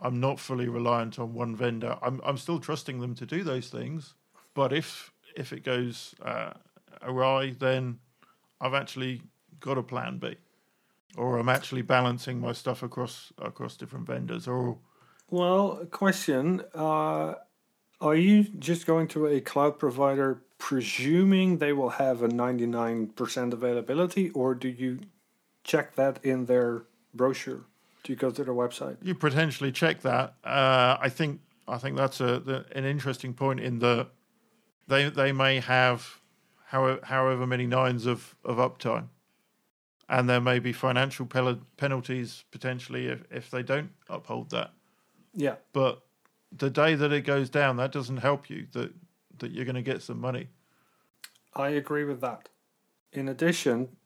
[0.00, 1.98] I'm not fully reliant on one vendor.
[2.00, 4.14] I'm I'm still trusting them to do those things,
[4.54, 6.54] but if if it goes uh,
[7.02, 7.98] awry, then
[8.58, 9.20] I've actually
[9.60, 10.36] got a plan B,
[11.18, 14.48] or I'm actually balancing my stuff across across different vendors.
[14.48, 14.78] Or
[15.28, 17.34] well, question: uh,
[18.00, 24.30] Are you just going to a cloud provider presuming they will have a 99% availability,
[24.30, 25.00] or do you
[25.66, 27.64] check that in their brochure?
[28.04, 28.96] Do you go to their website?
[29.02, 30.34] You potentially check that.
[30.44, 34.06] Uh, I think I think that's a the, an interesting point in the
[34.86, 36.20] they they may have
[36.66, 39.08] however however many nines of of uptime,
[40.08, 44.70] and there may be financial pel- penalties potentially if if they don't uphold that.
[45.34, 46.02] Yeah, but
[46.56, 48.68] the day that it goes down, that doesn't help you.
[48.72, 48.92] That
[49.38, 50.48] that you're going to get some money.
[51.54, 52.50] I agree with that.
[53.12, 53.96] In addition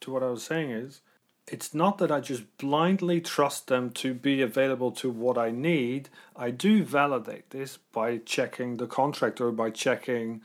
[0.00, 1.02] to what I was saying is
[1.50, 6.08] it's not that I just blindly trust them to be available to what I need.
[6.36, 10.42] I do validate this by checking the contract or by checking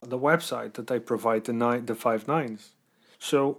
[0.00, 2.70] the website that they provide the nine the five nines.
[3.18, 3.58] So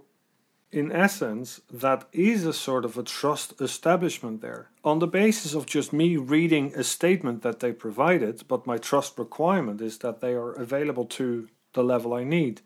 [0.72, 4.68] in essence, that is a sort of a trust establishment there.
[4.84, 9.18] On the basis of just me reading a statement that they provided, but my trust
[9.18, 12.62] requirement is that they are available to the level I need.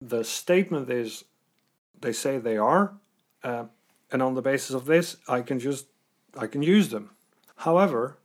[0.00, 1.24] The statement is
[2.00, 2.94] they say they are,
[3.42, 3.64] uh,
[4.10, 5.86] and on the basis of this, I can just
[6.36, 7.10] I can use them.
[7.56, 8.18] However,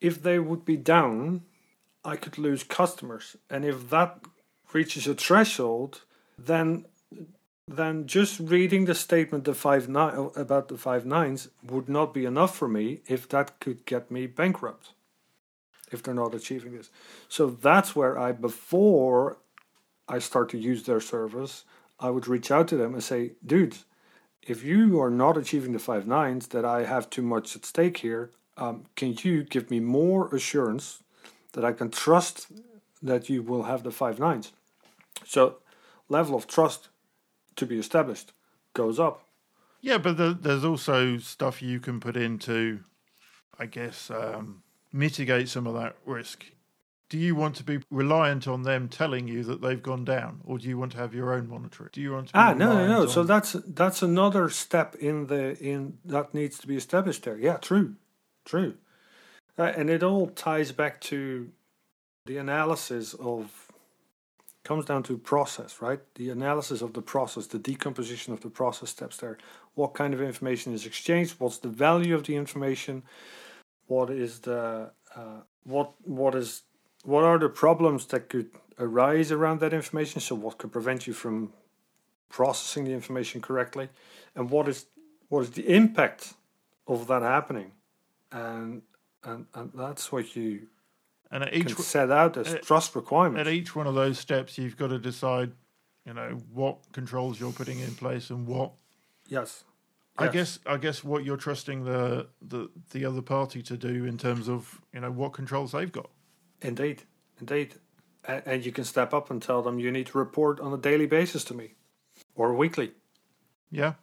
[0.00, 1.42] if they would be down,
[2.04, 4.20] I could lose customers, and if that
[4.72, 6.02] reaches a threshold,
[6.38, 6.86] then
[7.68, 12.56] then just reading the statement the five about the five nines would not be enough
[12.56, 14.92] for me if that could get me bankrupt
[15.92, 16.90] if they're not achieving this.
[17.28, 19.38] So that's where I before
[20.08, 21.64] I start to use their service,
[22.00, 23.84] I would reach out to them and say, dudes,
[24.46, 27.98] if you are not achieving the five nines, that I have too much at stake
[27.98, 31.02] here, um, can you give me more assurance
[31.52, 32.48] that I can trust
[33.02, 34.52] that you will have the five nines?
[35.24, 35.58] So,
[36.08, 36.88] level of trust
[37.56, 38.32] to be established
[38.74, 39.24] goes up.
[39.80, 42.80] Yeah, but the, there's also stuff you can put in to,
[43.58, 46.44] I guess, um, mitigate some of that risk
[47.12, 50.56] do you want to be reliant on them telling you that they've gone down, or
[50.56, 51.90] do you want to have your own monitoring?
[51.92, 52.38] Do you want to?
[52.38, 53.02] ah, no, no, no.
[53.02, 53.08] On...
[53.10, 57.36] So that's that's another step in the in that needs to be established there.
[57.36, 57.96] Yeah, true,
[58.46, 58.76] true,
[59.58, 61.50] uh, and it all ties back to
[62.24, 63.70] the analysis of
[64.64, 66.00] comes down to process, right?
[66.14, 69.36] The analysis of the process, the decomposition of the process steps there.
[69.74, 71.34] What kind of information is exchanged?
[71.38, 73.02] What's the value of the information?
[73.86, 76.62] What is the uh, what what is
[77.02, 80.20] what are the problems that could arise around that information?
[80.20, 81.52] So what could prevent you from
[82.28, 83.88] processing the information correctly?
[84.34, 84.86] And what is
[85.28, 86.34] what is the impact
[86.86, 87.72] of that happening?
[88.30, 88.82] And
[89.24, 90.68] and, and that's what you
[91.30, 93.46] And at each can set out as uh, trust requirements.
[93.46, 95.52] at each one of those steps, you've got to decide,
[96.04, 98.72] you know, what controls you're putting in place and what.
[99.28, 99.64] yes.
[100.18, 100.32] I Yes.
[100.34, 104.46] guess I guess what you're trusting the, the the other party to do in terms
[104.48, 106.10] of you know what controls they've got.
[106.62, 107.02] Indeed,
[107.40, 107.74] indeed.
[108.24, 110.76] And, and you can step up and tell them you need to report on a
[110.78, 111.74] daily basis to me,
[112.34, 112.92] or weekly.
[113.70, 113.94] Yeah,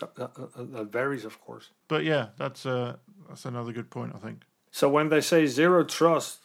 [0.00, 1.70] That, that, that- that varies, of course.
[1.88, 2.96] but yeah, that's uh
[3.28, 4.12] that's another good point.
[4.14, 4.42] I think.
[4.70, 6.40] So when they say zero trust,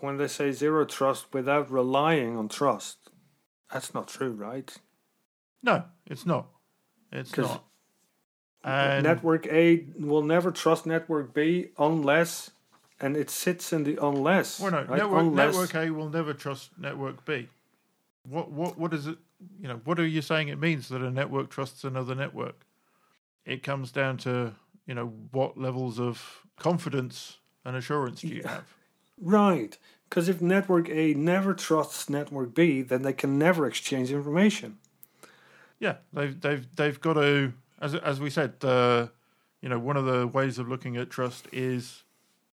[0.00, 3.10] when they say zero trust without relying on trust,
[3.72, 4.74] that's not true, right?
[5.62, 6.48] No, it's not.
[7.12, 7.64] It's not.
[8.64, 12.50] And network A will never trust network B unless,
[13.00, 14.60] and it sits in the unless.
[14.60, 14.98] well, no, right?
[14.98, 17.48] network unless, network A will never trust network B.
[18.28, 19.18] What what what is it?
[19.60, 22.64] You know, what are you saying it means that a network trusts another network?
[23.44, 24.54] It comes down to
[24.86, 28.50] you know what levels of confidence and assurance do you Yeah.
[28.50, 28.64] have?
[29.20, 29.76] Right.
[30.08, 34.78] Because if network A never trusts network B, then they can never exchange information.
[35.80, 39.08] Yeah, they've they've they've got to as as we said, uh,
[39.60, 42.04] you know, one of the ways of looking at trust is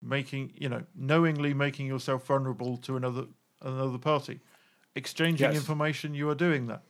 [0.02, 3.26] making you know knowingly making yourself vulnerable to another
[3.60, 4.40] another party,
[4.94, 5.56] exchanging Yes.
[5.56, 6.14] information.
[6.14, 6.82] You are doing that.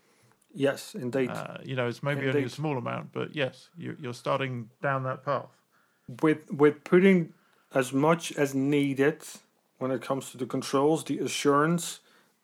[0.54, 1.30] Yes, indeed.
[1.30, 5.02] Uh, you know, it's maybe only a small amount, but yes, you, you're starting down
[5.04, 5.48] that path.
[6.22, 7.32] with with putting
[7.74, 9.22] as much as needed
[9.78, 12.00] when it comes to the controls, the assurance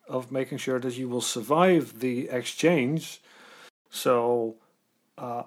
[0.09, 3.21] of making sure that you will survive the exchange,
[3.91, 4.57] so
[5.19, 5.43] uh,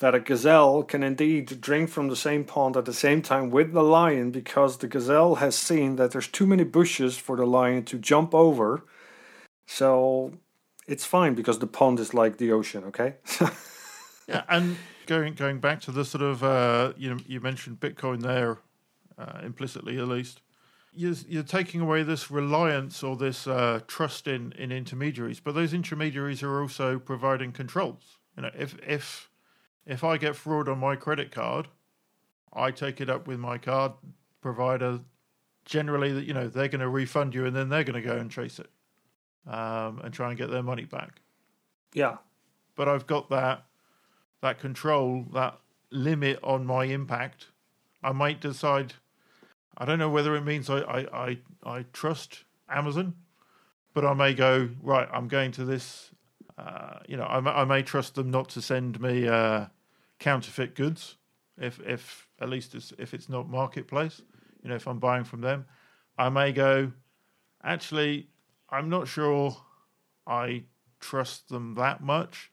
[0.00, 3.72] that a gazelle can indeed drink from the same pond at the same time with
[3.72, 7.84] the lion, because the gazelle has seen that there's too many bushes for the lion
[7.84, 8.84] to jump over.
[9.66, 10.32] So
[10.86, 12.84] it's fine because the pond is like the ocean.
[12.84, 13.14] Okay.
[14.26, 18.22] Yeah, and going going back to the sort of uh, you know you mentioned Bitcoin
[18.22, 18.58] there
[19.18, 20.40] uh, implicitly at least.
[20.96, 25.74] You're, you're taking away this reliance or this uh, trust in, in intermediaries, but those
[25.74, 28.18] intermediaries are also providing controls.
[28.36, 29.28] You know, if if
[29.86, 31.68] if I get fraud on my credit card,
[32.52, 33.92] I take it up with my card
[34.40, 35.00] provider.
[35.64, 38.16] Generally, that you know they're going to refund you, and then they're going to go
[38.16, 38.70] and chase it
[39.50, 41.20] um, and try and get their money back
[41.94, 42.16] yeah.
[42.76, 43.64] but I've got that
[44.42, 45.58] that control, that
[45.90, 47.46] limit on my impact.
[48.02, 48.94] I might decide.
[49.78, 53.14] I don't know whether it means I I I, I trust Amazon,
[53.94, 55.08] but I may go right.
[55.10, 56.10] I'm going to this.
[56.58, 59.66] Uh, you know, I, may- I may trust them not to send me uh,
[60.18, 61.16] counterfeit goods,
[61.58, 64.22] if if at least it's, if it's not marketplace.
[64.62, 65.66] You know, if I'm buying from them,
[66.16, 66.92] I may go.
[67.62, 68.28] Actually,
[68.70, 69.56] I'm not sure.
[70.26, 70.64] I
[71.00, 72.50] trust them that much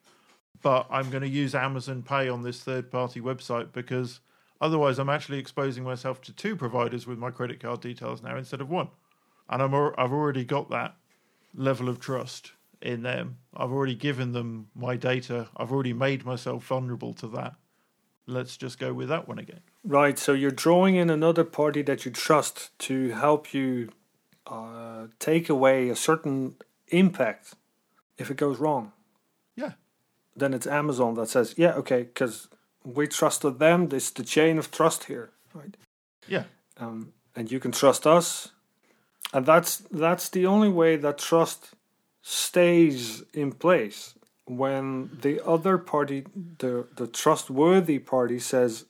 [0.62, 4.19] but I'm going to use Amazon Pay on this third party website because
[4.60, 8.62] otherwise I'm actually exposing myself to two providers with my credit card details now instead
[8.62, 8.89] of one.
[9.50, 10.95] And I'm I've already got that
[11.54, 13.38] level of trust in them.
[13.56, 15.50] I've already given them my data.
[15.56, 17.56] I've already made myself vulnerable to that.
[18.28, 19.62] Let's just go with that one again.
[19.84, 23.89] Right, so you're drawing in another party that you trust to help you
[24.48, 26.56] uh, take away a certain
[26.89, 27.56] impact
[28.17, 28.91] if it goes wrong.
[29.56, 29.74] Yeah.
[30.36, 32.48] Then it's Amazon that says, yeah, okay, because
[32.84, 33.89] we trusted them.
[33.89, 35.76] This is the chain of trust here, right?
[36.28, 36.44] Yeah.
[36.78, 38.50] Um, and you can trust us,
[39.34, 41.74] and that's that's the only way that trust
[42.22, 46.26] stays in place when the other party,
[46.60, 48.86] the the trustworthy party, says,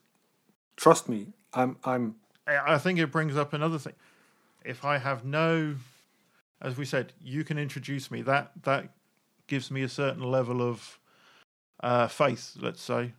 [0.76, 2.16] "Trust me, I'm I'm
[2.48, 3.94] I think it brings up another thing.
[4.66, 5.76] If I have no,
[6.62, 8.22] as we said, you can introduce me.
[8.22, 8.90] That that
[9.48, 11.00] gives me a certain level of
[11.82, 13.14] uh, faith, let's say,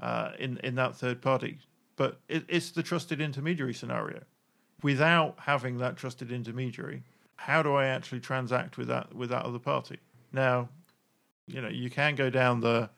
[0.00, 1.58] uh, in in that third party.
[1.96, 4.22] But it, it's the trusted intermediary scenario.
[4.82, 7.02] Without having that trusted intermediary,
[7.38, 9.98] how do I actually transact with that with that other party?
[10.32, 10.68] Now,
[11.46, 12.90] you know, you can go down the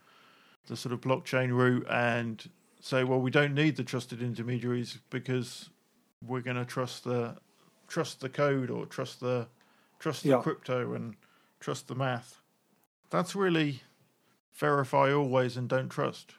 [0.66, 2.48] the sort of blockchain route and
[2.80, 5.70] say, well, we don't need the trusted intermediaries because
[6.26, 7.36] we're going to trust the
[7.88, 9.46] trust the code or trust the
[9.98, 10.36] trust Yeah.
[10.36, 11.14] the crypto and
[11.60, 12.38] trust the math.
[13.10, 13.82] That's really
[14.54, 16.34] verify always and don't trust.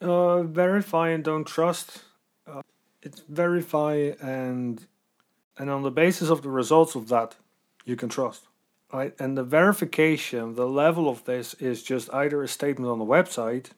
[0.00, 2.04] uh, verify and don't trust."
[2.46, 2.62] Uh,
[3.02, 4.86] it's verify and
[5.58, 7.36] and on the basis of the results of that,
[7.84, 8.46] you can trust.
[8.92, 9.14] right?
[9.18, 13.70] And the verification, the level of this is just either a statement on the website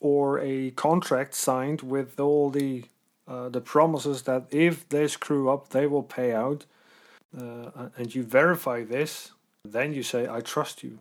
[0.00, 2.84] or a contract signed with all the
[3.26, 6.64] uh, the promises that if they screw up, they will pay out,
[7.38, 9.32] uh, and you verify this,
[9.64, 10.98] then you say, "I trust you."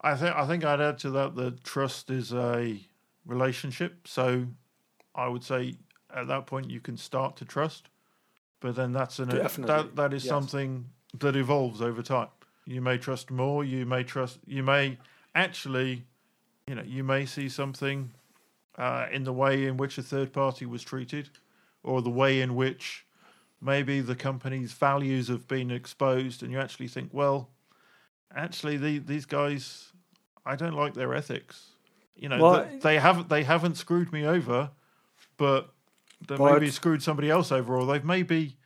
[0.00, 2.80] I think I think I'd add to that that trust is a
[3.26, 4.08] relationship.
[4.08, 4.46] So
[5.14, 5.76] I would say
[6.12, 7.88] at that point you can start to trust,
[8.60, 10.30] but then that's an Definitely, that that is yes.
[10.30, 10.86] something
[11.18, 12.28] that evolves over time.
[12.66, 13.64] You may trust more.
[13.64, 14.38] You may trust.
[14.46, 14.98] You may
[15.34, 16.04] actually,
[16.66, 18.10] you know, you may see something
[18.76, 21.30] uh, in the way in which a third party was treated,
[21.82, 23.06] or the way in which
[23.60, 27.48] maybe the company's values have been exposed, and you actually think, well,
[28.34, 29.92] actually, the, these guys,
[30.46, 31.70] I don't like their ethics.
[32.14, 34.70] You know, Well, th- they haven't they haven't screwed me over,
[35.36, 35.72] but
[36.26, 38.56] they But- maybe screwed somebody else over, or they've maybe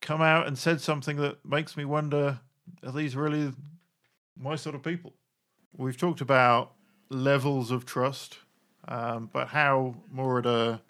[0.00, 2.40] come out and said something that makes me wonder:
[2.82, 3.52] Are these really
[4.36, 5.14] my sort of people?
[5.76, 6.74] We've talked about
[7.08, 8.38] levels of trust,
[8.88, 10.82] um, but how more at a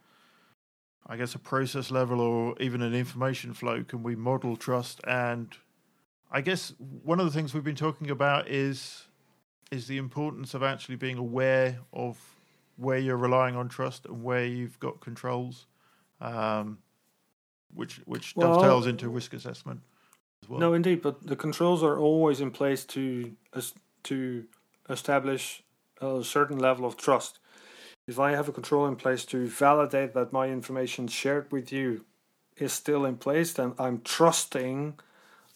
[1.05, 5.55] I guess a process level or even an information flow can we model trust and
[6.30, 9.09] I guess one of the things we've been talking about is
[9.70, 12.18] is the importance of actually being aware of
[12.76, 15.66] where you're relying on trust and where you've got controls,
[16.22, 16.78] um,
[17.74, 19.80] which which Well- dovetails into risk assessment
[20.42, 20.60] as well.
[20.60, 24.46] No, indeed, but the controls are always in place to as to
[24.88, 25.62] establish
[26.00, 27.38] a certain level of trust.
[28.06, 32.04] If I have a control in place to validate that my information shared with you
[32.56, 34.98] is still in place, then I'm trusting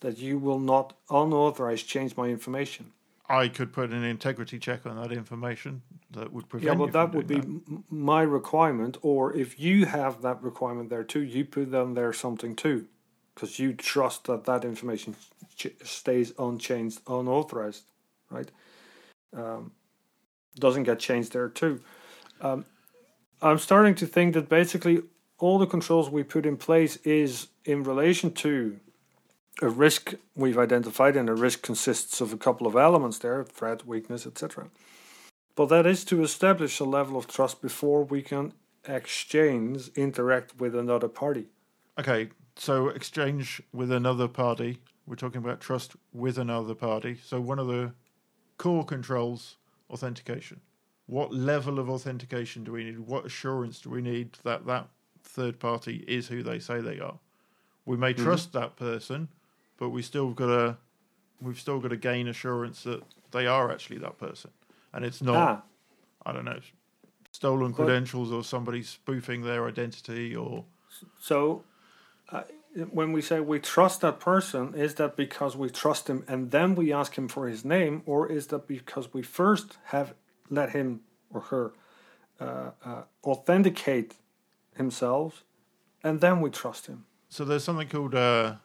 [0.01, 2.93] that you will not unauthorized change my information.
[3.29, 6.73] I could put an integrity check on that information that would prevent.
[6.73, 8.99] Yeah, well, that would be m- my requirement.
[9.03, 12.87] Or if you have that requirement there too, you put on there something too,
[13.35, 15.17] because you trust that that information
[15.57, 17.83] ch- stays unchanged, unauthorized,
[18.31, 18.51] right?
[19.37, 19.73] Um,
[20.59, 21.81] doesn't get changed there too.
[22.41, 22.65] Um,
[23.43, 25.03] I'm starting to think that basically
[25.39, 28.79] all the controls we put in place is in relation to
[29.63, 33.87] a risk we've identified, and a risk consists of a couple of elements there: threat,
[33.87, 34.69] weakness, etc.
[35.55, 38.53] But that is to establish a level of trust before we can
[38.87, 41.47] exchange, interact with another party.
[41.99, 44.79] Okay, so exchange with another party.
[45.07, 47.17] We're talking about trust with another party.
[47.25, 47.93] So one of the
[48.59, 49.57] core controls
[49.91, 50.61] authentication.
[51.07, 52.99] What level of authentication do we need?
[52.99, 54.89] What assurance do we need that that
[55.23, 57.19] third party is who they say they are?
[57.85, 58.25] We may mm-hmm.
[58.25, 59.29] trust that person,
[59.79, 60.77] but we still got to
[61.41, 63.03] we've still got to gain assurance that
[63.33, 64.51] they are actually that person,
[64.93, 65.63] and it's not Ah,
[66.25, 66.61] I don't know
[67.33, 70.65] stolen credentials or somebody spoofing their identity or
[71.21, 71.63] so
[72.33, 72.43] uh,
[72.91, 76.75] when we say we trust that person, is that because we trust him and then
[76.75, 80.15] we ask him for his name, or is that because we first have
[80.51, 81.01] let him
[81.31, 81.73] or her
[82.41, 84.15] uh, uh, authenticate
[84.75, 85.45] himself
[86.03, 87.05] and then we trust him?
[87.29, 88.57] So there's something called uh,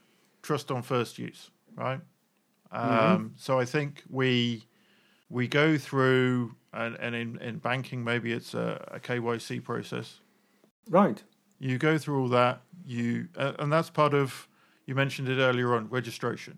[0.41, 1.99] trust on first use, right?
[2.71, 4.63] Um, So I think we
[5.29, 10.19] we go through, and, and in, in banking maybe it's a, a KYC process.
[10.89, 11.23] Right.
[11.59, 14.47] You go through all that, you uh, and that's part of.
[14.87, 16.57] You mentioned it earlier on registration.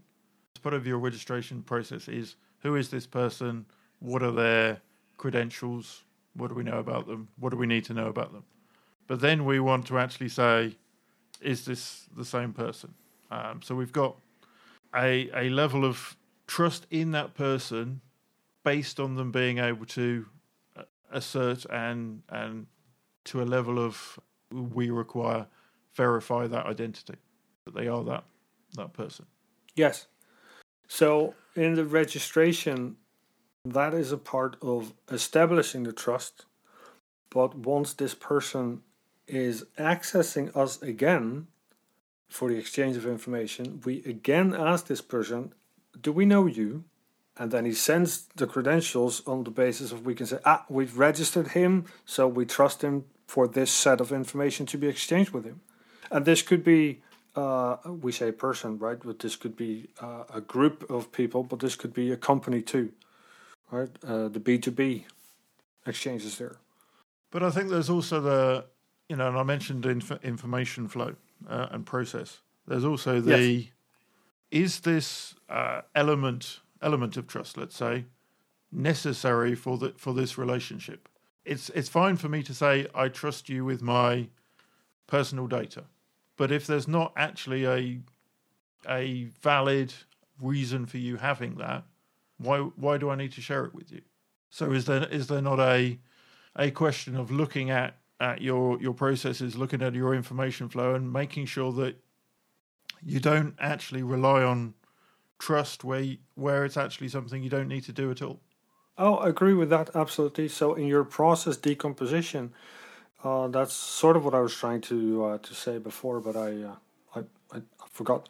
[0.52, 3.66] It's part of your registration process is who is this person?
[4.00, 4.82] What are their
[5.18, 6.04] credentials?
[6.36, 7.28] What do we know about them?
[7.38, 8.44] What do we need to know about them?
[9.08, 10.78] But then we want to actually say,
[11.42, 12.94] is this the same person?
[13.34, 14.16] Um, so we've got
[14.96, 16.16] a a level of
[16.46, 18.02] trust in that person
[18.64, 20.26] based on them being able to
[20.78, 22.68] uh, assert and and
[23.26, 24.20] to a level of
[24.52, 25.48] we require
[25.96, 27.18] verify that identity
[27.66, 28.24] that they are that
[28.76, 29.26] that person.
[29.76, 30.08] Yes.
[30.88, 32.98] So in the registration,
[33.66, 36.46] that is a part of establishing the trust.
[37.32, 38.82] But once this person
[39.28, 41.48] is accessing us again
[42.34, 45.54] for the exchange of information, we again ask this person,
[46.02, 46.84] Do we know you?
[47.38, 50.98] And then he sends the credentials on the basis of we can say, Ah, we've
[50.98, 55.46] registered him, so we trust him for this set of information to be exchanged with
[55.46, 55.62] him.
[56.10, 57.04] And this could be
[57.36, 59.00] uh, we say person, right?
[59.00, 62.64] But this could be uh, a group of people, but this could be a company
[62.64, 62.94] too,
[63.70, 63.92] right?
[64.08, 65.06] Uh, the B two B
[65.86, 66.56] exchanges there.
[67.30, 68.66] But I think there's also the
[69.08, 71.16] you know, and I mentioned inf- information flow
[71.50, 72.40] uh, and process.
[72.68, 73.70] There's also the
[74.52, 78.06] is this uh, element element of trust, let's say,
[78.72, 81.10] necessary for the for this relationship?
[81.46, 84.28] It's it's fine for me to say I trust you with my
[85.08, 85.86] personal data,
[86.38, 88.00] but if there's not actually a
[88.88, 89.94] a valid
[90.42, 91.84] reason for you having that,
[92.38, 94.02] why why do I need to share it with you?
[94.50, 96.00] So is there is there not a
[96.56, 101.12] a question of looking at at your your processes, looking at your information flow, and
[101.12, 101.96] making sure that
[103.02, 104.74] you don't actually rely on
[105.40, 106.06] trust where
[106.36, 108.40] where it's actually something you don't need to do at all.
[108.98, 110.48] Oh, I agree with that absolutely.
[110.48, 112.54] So in your process decomposition,
[113.24, 116.50] uh, that's sort of what I was trying to uh, to say before, but I,
[116.70, 116.76] uh,
[117.16, 117.20] I
[117.58, 118.30] I forgot.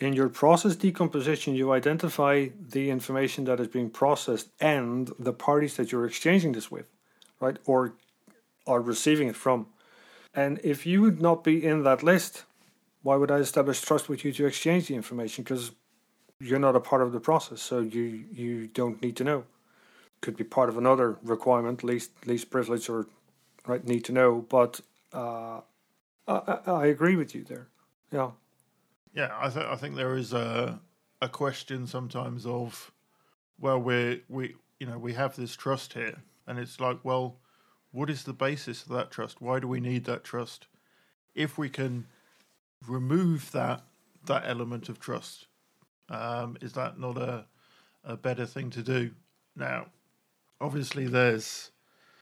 [0.00, 5.74] In your process decomposition, you identify the information that is being processed and the parties
[5.76, 6.86] that you're exchanging this with,
[7.40, 7.94] right, or
[8.68, 9.66] are receiving it from.
[10.34, 12.44] And if you would not be in that list,
[13.02, 15.42] why would I establish trust with you to exchange the information?
[15.42, 15.72] Because
[16.40, 19.44] you're not a part of the process, so you you don't need to know.
[20.20, 23.06] Could be part of another requirement, least least privilege or
[23.66, 24.44] right need to know.
[24.48, 24.80] But
[25.12, 25.60] uh,
[26.26, 27.68] I, I agree with you there.
[28.12, 28.30] Yeah.
[29.14, 30.80] Yeah, I think I think there is a
[31.20, 32.92] a question sometimes of,
[33.58, 37.36] well, we we you know we have this trust here, and it's like, well,
[37.98, 39.42] what is the basis of that trust?
[39.42, 40.68] Why do we need that trust?
[41.34, 42.06] If we can
[42.86, 43.82] remove that
[44.26, 45.48] that element of trust,
[46.08, 47.46] um, is that not a
[48.04, 49.10] a better thing to do?
[49.56, 49.86] Now,
[50.60, 51.72] obviously, there's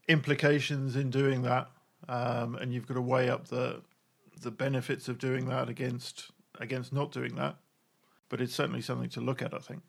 [0.09, 1.69] implications in doing that,
[2.09, 3.83] um, and you've got to weigh up the
[4.41, 7.57] the benefits of doing that against against not doing that.
[8.31, 9.83] But it's certainly something to look at, I think.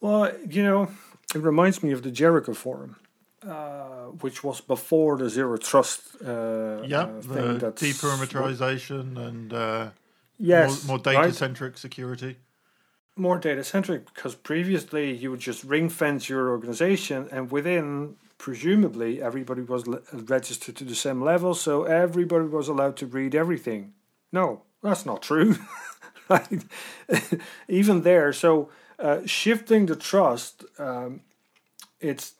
[0.00, 0.90] Well, you know,
[1.34, 2.96] it reminds me of the Jericho Forum,
[3.46, 6.00] uh, which was before the zero trust.
[6.22, 9.90] Uh, yeah, uh, the thing that's- deperimeterization and uh,
[10.38, 12.36] Yes, more, more data centric security.
[13.16, 19.20] more data centric because previously you would just ring fence your organization and within presumably
[19.20, 23.92] everybody was le- registered to the same level so everybody was allowed to read everything
[24.30, 25.56] no that's not true
[26.28, 26.62] right
[27.68, 28.68] even there so
[29.00, 31.20] uh, shifting the trust um,
[32.00, 32.34] it's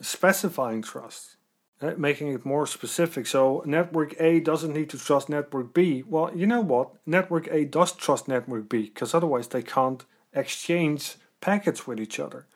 [0.00, 1.38] specifying trust
[1.80, 3.26] uh, making it more specific.
[3.26, 6.02] So network a doesn't need to trust network b.
[6.06, 6.90] Well you know what?
[7.06, 12.46] Network a does trust network b because otherwise they can't exchange packets with each other.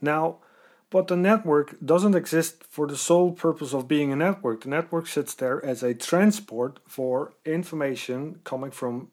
[0.00, 0.38] Now
[0.90, 4.62] but the network doesn't exist for the sole purpose of being a network.
[4.62, 9.08] The network sits there as a transport for information coming from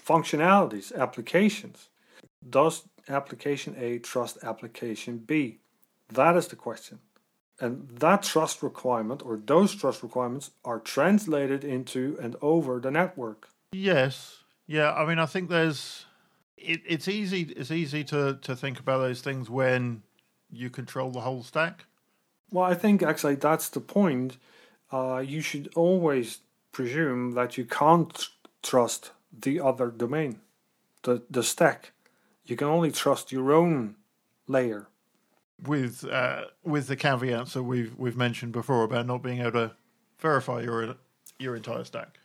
[0.00, 1.88] functionalities applications.
[2.48, 5.60] Does application a trust application b?
[6.10, 7.00] That is the question
[7.60, 13.48] and that trust requirement or those trust requirements are translated into and over the network.
[13.72, 14.92] Yes, yeah.
[14.92, 16.06] I mean, I think there's
[16.56, 17.42] it, it's easy.
[17.56, 20.02] It's easy to to think about those things when
[20.50, 21.84] you control the whole stack.
[22.50, 24.38] Well, I think actually that's the point.
[24.90, 26.38] Uh, you should always
[26.72, 28.28] presume that you can't
[28.62, 30.40] trust the other domain,
[31.02, 31.92] the, the stack.
[32.46, 33.96] You can only trust your own
[34.46, 34.88] layer.
[35.66, 39.72] With uh, with the caveats that we've we've mentioned before about not being able to
[40.18, 40.94] verify your
[41.38, 42.18] your entire stack.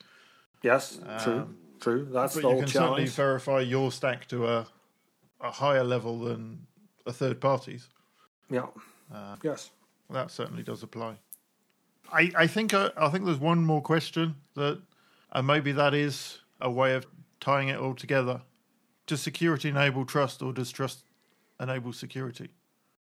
[0.62, 2.08] Yes, true, Um, true.
[2.12, 4.68] That's but the you can certainly verify your stack to a
[5.42, 6.66] a higher level than
[7.06, 7.90] a third party's.
[8.50, 8.68] Yeah.
[9.14, 9.72] Uh, Yes.
[10.10, 11.18] that certainly does apply.
[12.12, 14.82] I I think uh, I think there's one more question that,
[15.32, 17.06] and maybe that is a way of
[17.40, 18.42] tying it all together.
[19.06, 21.04] Does security enable trust, or does trust
[21.60, 22.50] enable security?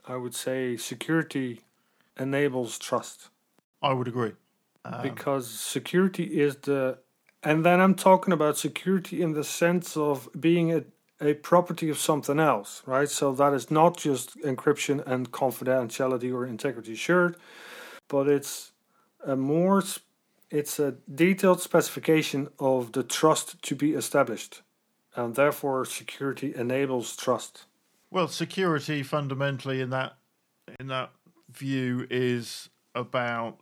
[0.05, 1.61] I would say security
[2.19, 3.29] enables trust.
[3.81, 4.33] I would agree.
[4.85, 6.99] Um, because security is the
[7.43, 10.83] and then i'm talking about security in the sense of being a,
[11.19, 16.45] a property of something else right so that is not just encryption and confidentiality or
[16.45, 17.35] integrity assured
[18.07, 18.71] but it's
[19.25, 19.83] a more
[20.49, 24.61] it's a detailed specification of the trust to be established
[25.15, 27.65] and therefore security enables trust
[28.09, 30.17] Well, security fundamentally in that
[30.79, 31.11] in that
[31.49, 33.59] view is about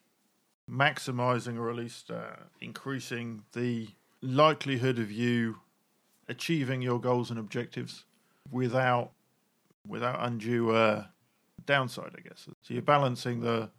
[0.69, 3.87] maximizing or at least uh, increasing the
[4.21, 5.57] likelihood of you
[6.27, 8.05] achieving your goals and objectives
[8.51, 9.11] without
[9.87, 11.05] without undue uh,
[11.65, 12.47] downside, I guess.
[12.61, 13.69] So you're balancing the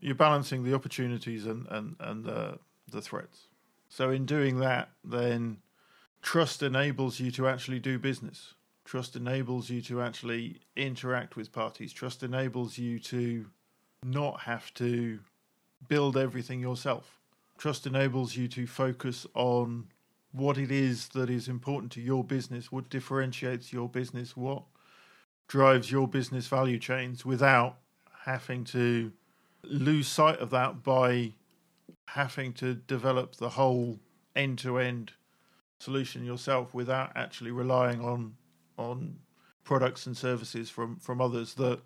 [0.00, 2.58] you're balancing the opportunities and and and the
[2.90, 3.48] the threats.
[3.88, 5.58] So in doing that, then
[6.22, 8.54] trust enables you to actually do business.
[8.90, 11.92] Trust enables you to actually interact with parties.
[11.92, 13.46] Trust enables you to
[14.02, 15.20] not have to
[15.86, 17.20] build everything yourself.
[17.56, 19.86] Trust enables you to focus on
[20.32, 24.64] what it is that is important to your business, what differentiates your business, what
[25.46, 27.76] drives your business value chains without
[28.24, 29.12] having to
[29.62, 31.32] lose sight of that by
[32.08, 34.00] having to develop the whole
[34.34, 35.12] end to end
[35.78, 38.34] solution yourself without actually relying on
[38.80, 39.18] on
[39.64, 41.80] products and services from from others that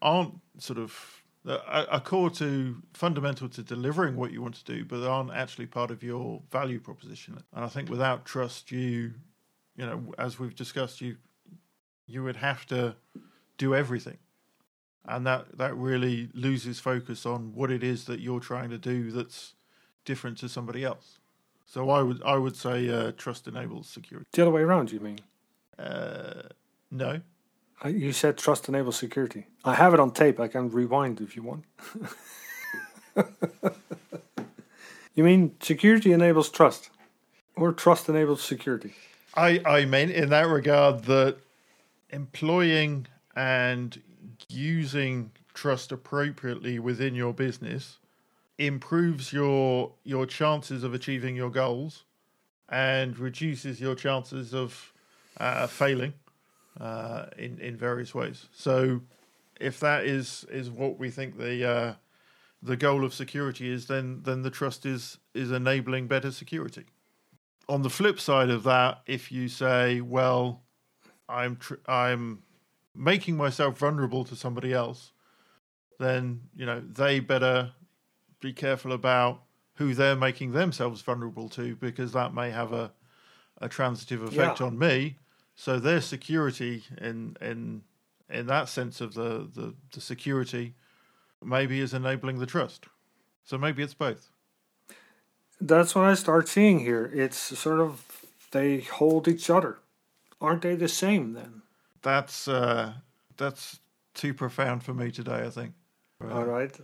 [0.00, 5.06] aren't sort of are core to fundamental to delivering what you want to do, but
[5.06, 7.42] aren't actually part of your value proposition.
[7.54, 9.14] And I think without trust, you,
[9.76, 11.16] you know, as we've discussed, you
[12.06, 12.96] you would have to
[13.56, 14.18] do everything,
[15.06, 19.10] and that that really loses focus on what it is that you're trying to do
[19.10, 19.54] that's
[20.04, 21.18] different to somebody else.
[21.64, 24.28] So I would I would say uh, trust enables security.
[24.32, 25.20] The other way around, you mean?
[25.78, 26.42] Uh,
[26.90, 27.20] no.
[27.84, 29.46] You said trust enables security.
[29.64, 30.40] I have it on tape.
[30.40, 31.64] I can rewind if you want.
[35.14, 36.90] you mean security enables trust,
[37.54, 38.94] or trust enables security?
[39.36, 41.36] I I mean in that regard that
[42.10, 43.06] employing
[43.36, 44.00] and
[44.48, 47.98] using trust appropriately within your business
[48.58, 52.04] improves your your chances of achieving your goals
[52.68, 54.92] and reduces your chances of
[55.38, 56.14] uh, failing
[56.80, 58.46] uh, in in various ways.
[58.52, 59.00] So,
[59.60, 61.94] if that is is what we think the uh,
[62.62, 66.84] the goal of security is, then then the trust is is enabling better security.
[67.68, 70.62] On the flip side of that, if you say, well,
[71.28, 72.42] I'm tr- I'm
[72.94, 75.12] making myself vulnerable to somebody else,
[75.98, 77.72] then you know they better
[78.40, 79.42] be careful about
[79.74, 82.90] who they're making themselves vulnerable to because that may have a
[83.60, 84.66] a transitive effect Yeah.
[84.66, 85.16] on me.
[85.58, 87.82] So their security in in
[88.30, 90.76] in that sense of the, the, the security
[91.42, 92.86] maybe is enabling the trust.
[93.42, 94.30] So maybe it's both.
[95.60, 97.10] That's what I start seeing here.
[97.12, 99.78] It's sort of they hold each other.
[100.40, 101.62] Aren't they the same then?
[102.02, 102.92] That's uh,
[103.36, 103.80] that's
[104.14, 105.44] too profound for me today.
[105.44, 105.72] I think.
[106.22, 106.78] All right.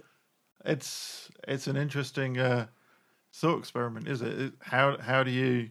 [0.64, 2.66] It's it's an interesting uh,
[3.32, 4.54] thought experiment, is it?
[4.62, 5.70] How how do you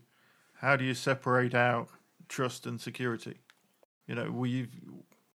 [0.54, 1.90] how do you separate out
[2.30, 3.38] trust and security?
[4.08, 4.70] You know, well, you've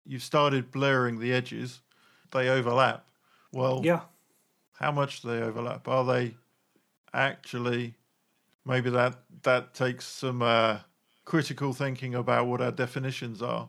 [0.04, 1.80] you've started blurring the edges;
[2.32, 3.06] they overlap.
[3.52, 4.00] Well, Yeah.
[4.72, 5.86] how much do they overlap?
[5.88, 6.36] Are they
[7.12, 7.94] actually?
[8.66, 10.78] Maybe that that takes some uh,
[11.26, 13.68] critical thinking about what our definitions are,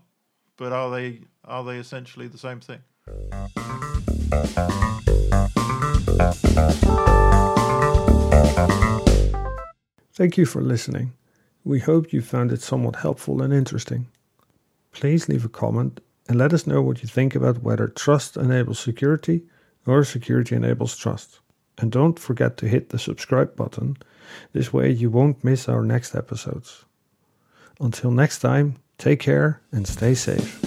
[0.57, 2.81] but are they are they essentially the same thing?
[10.13, 11.11] Thank you for listening.
[11.65, 14.07] We hope you found it somewhat helpful and interesting.
[14.91, 15.99] Please leave a comment
[16.29, 19.43] and let us know what you think about whether trust enables security
[19.85, 21.39] or security enables trust.
[21.79, 23.97] And don't forget to hit the subscribe button.
[24.53, 26.85] This way you won't miss our next episodes.
[27.79, 30.64] Until next time, take care and stay safe.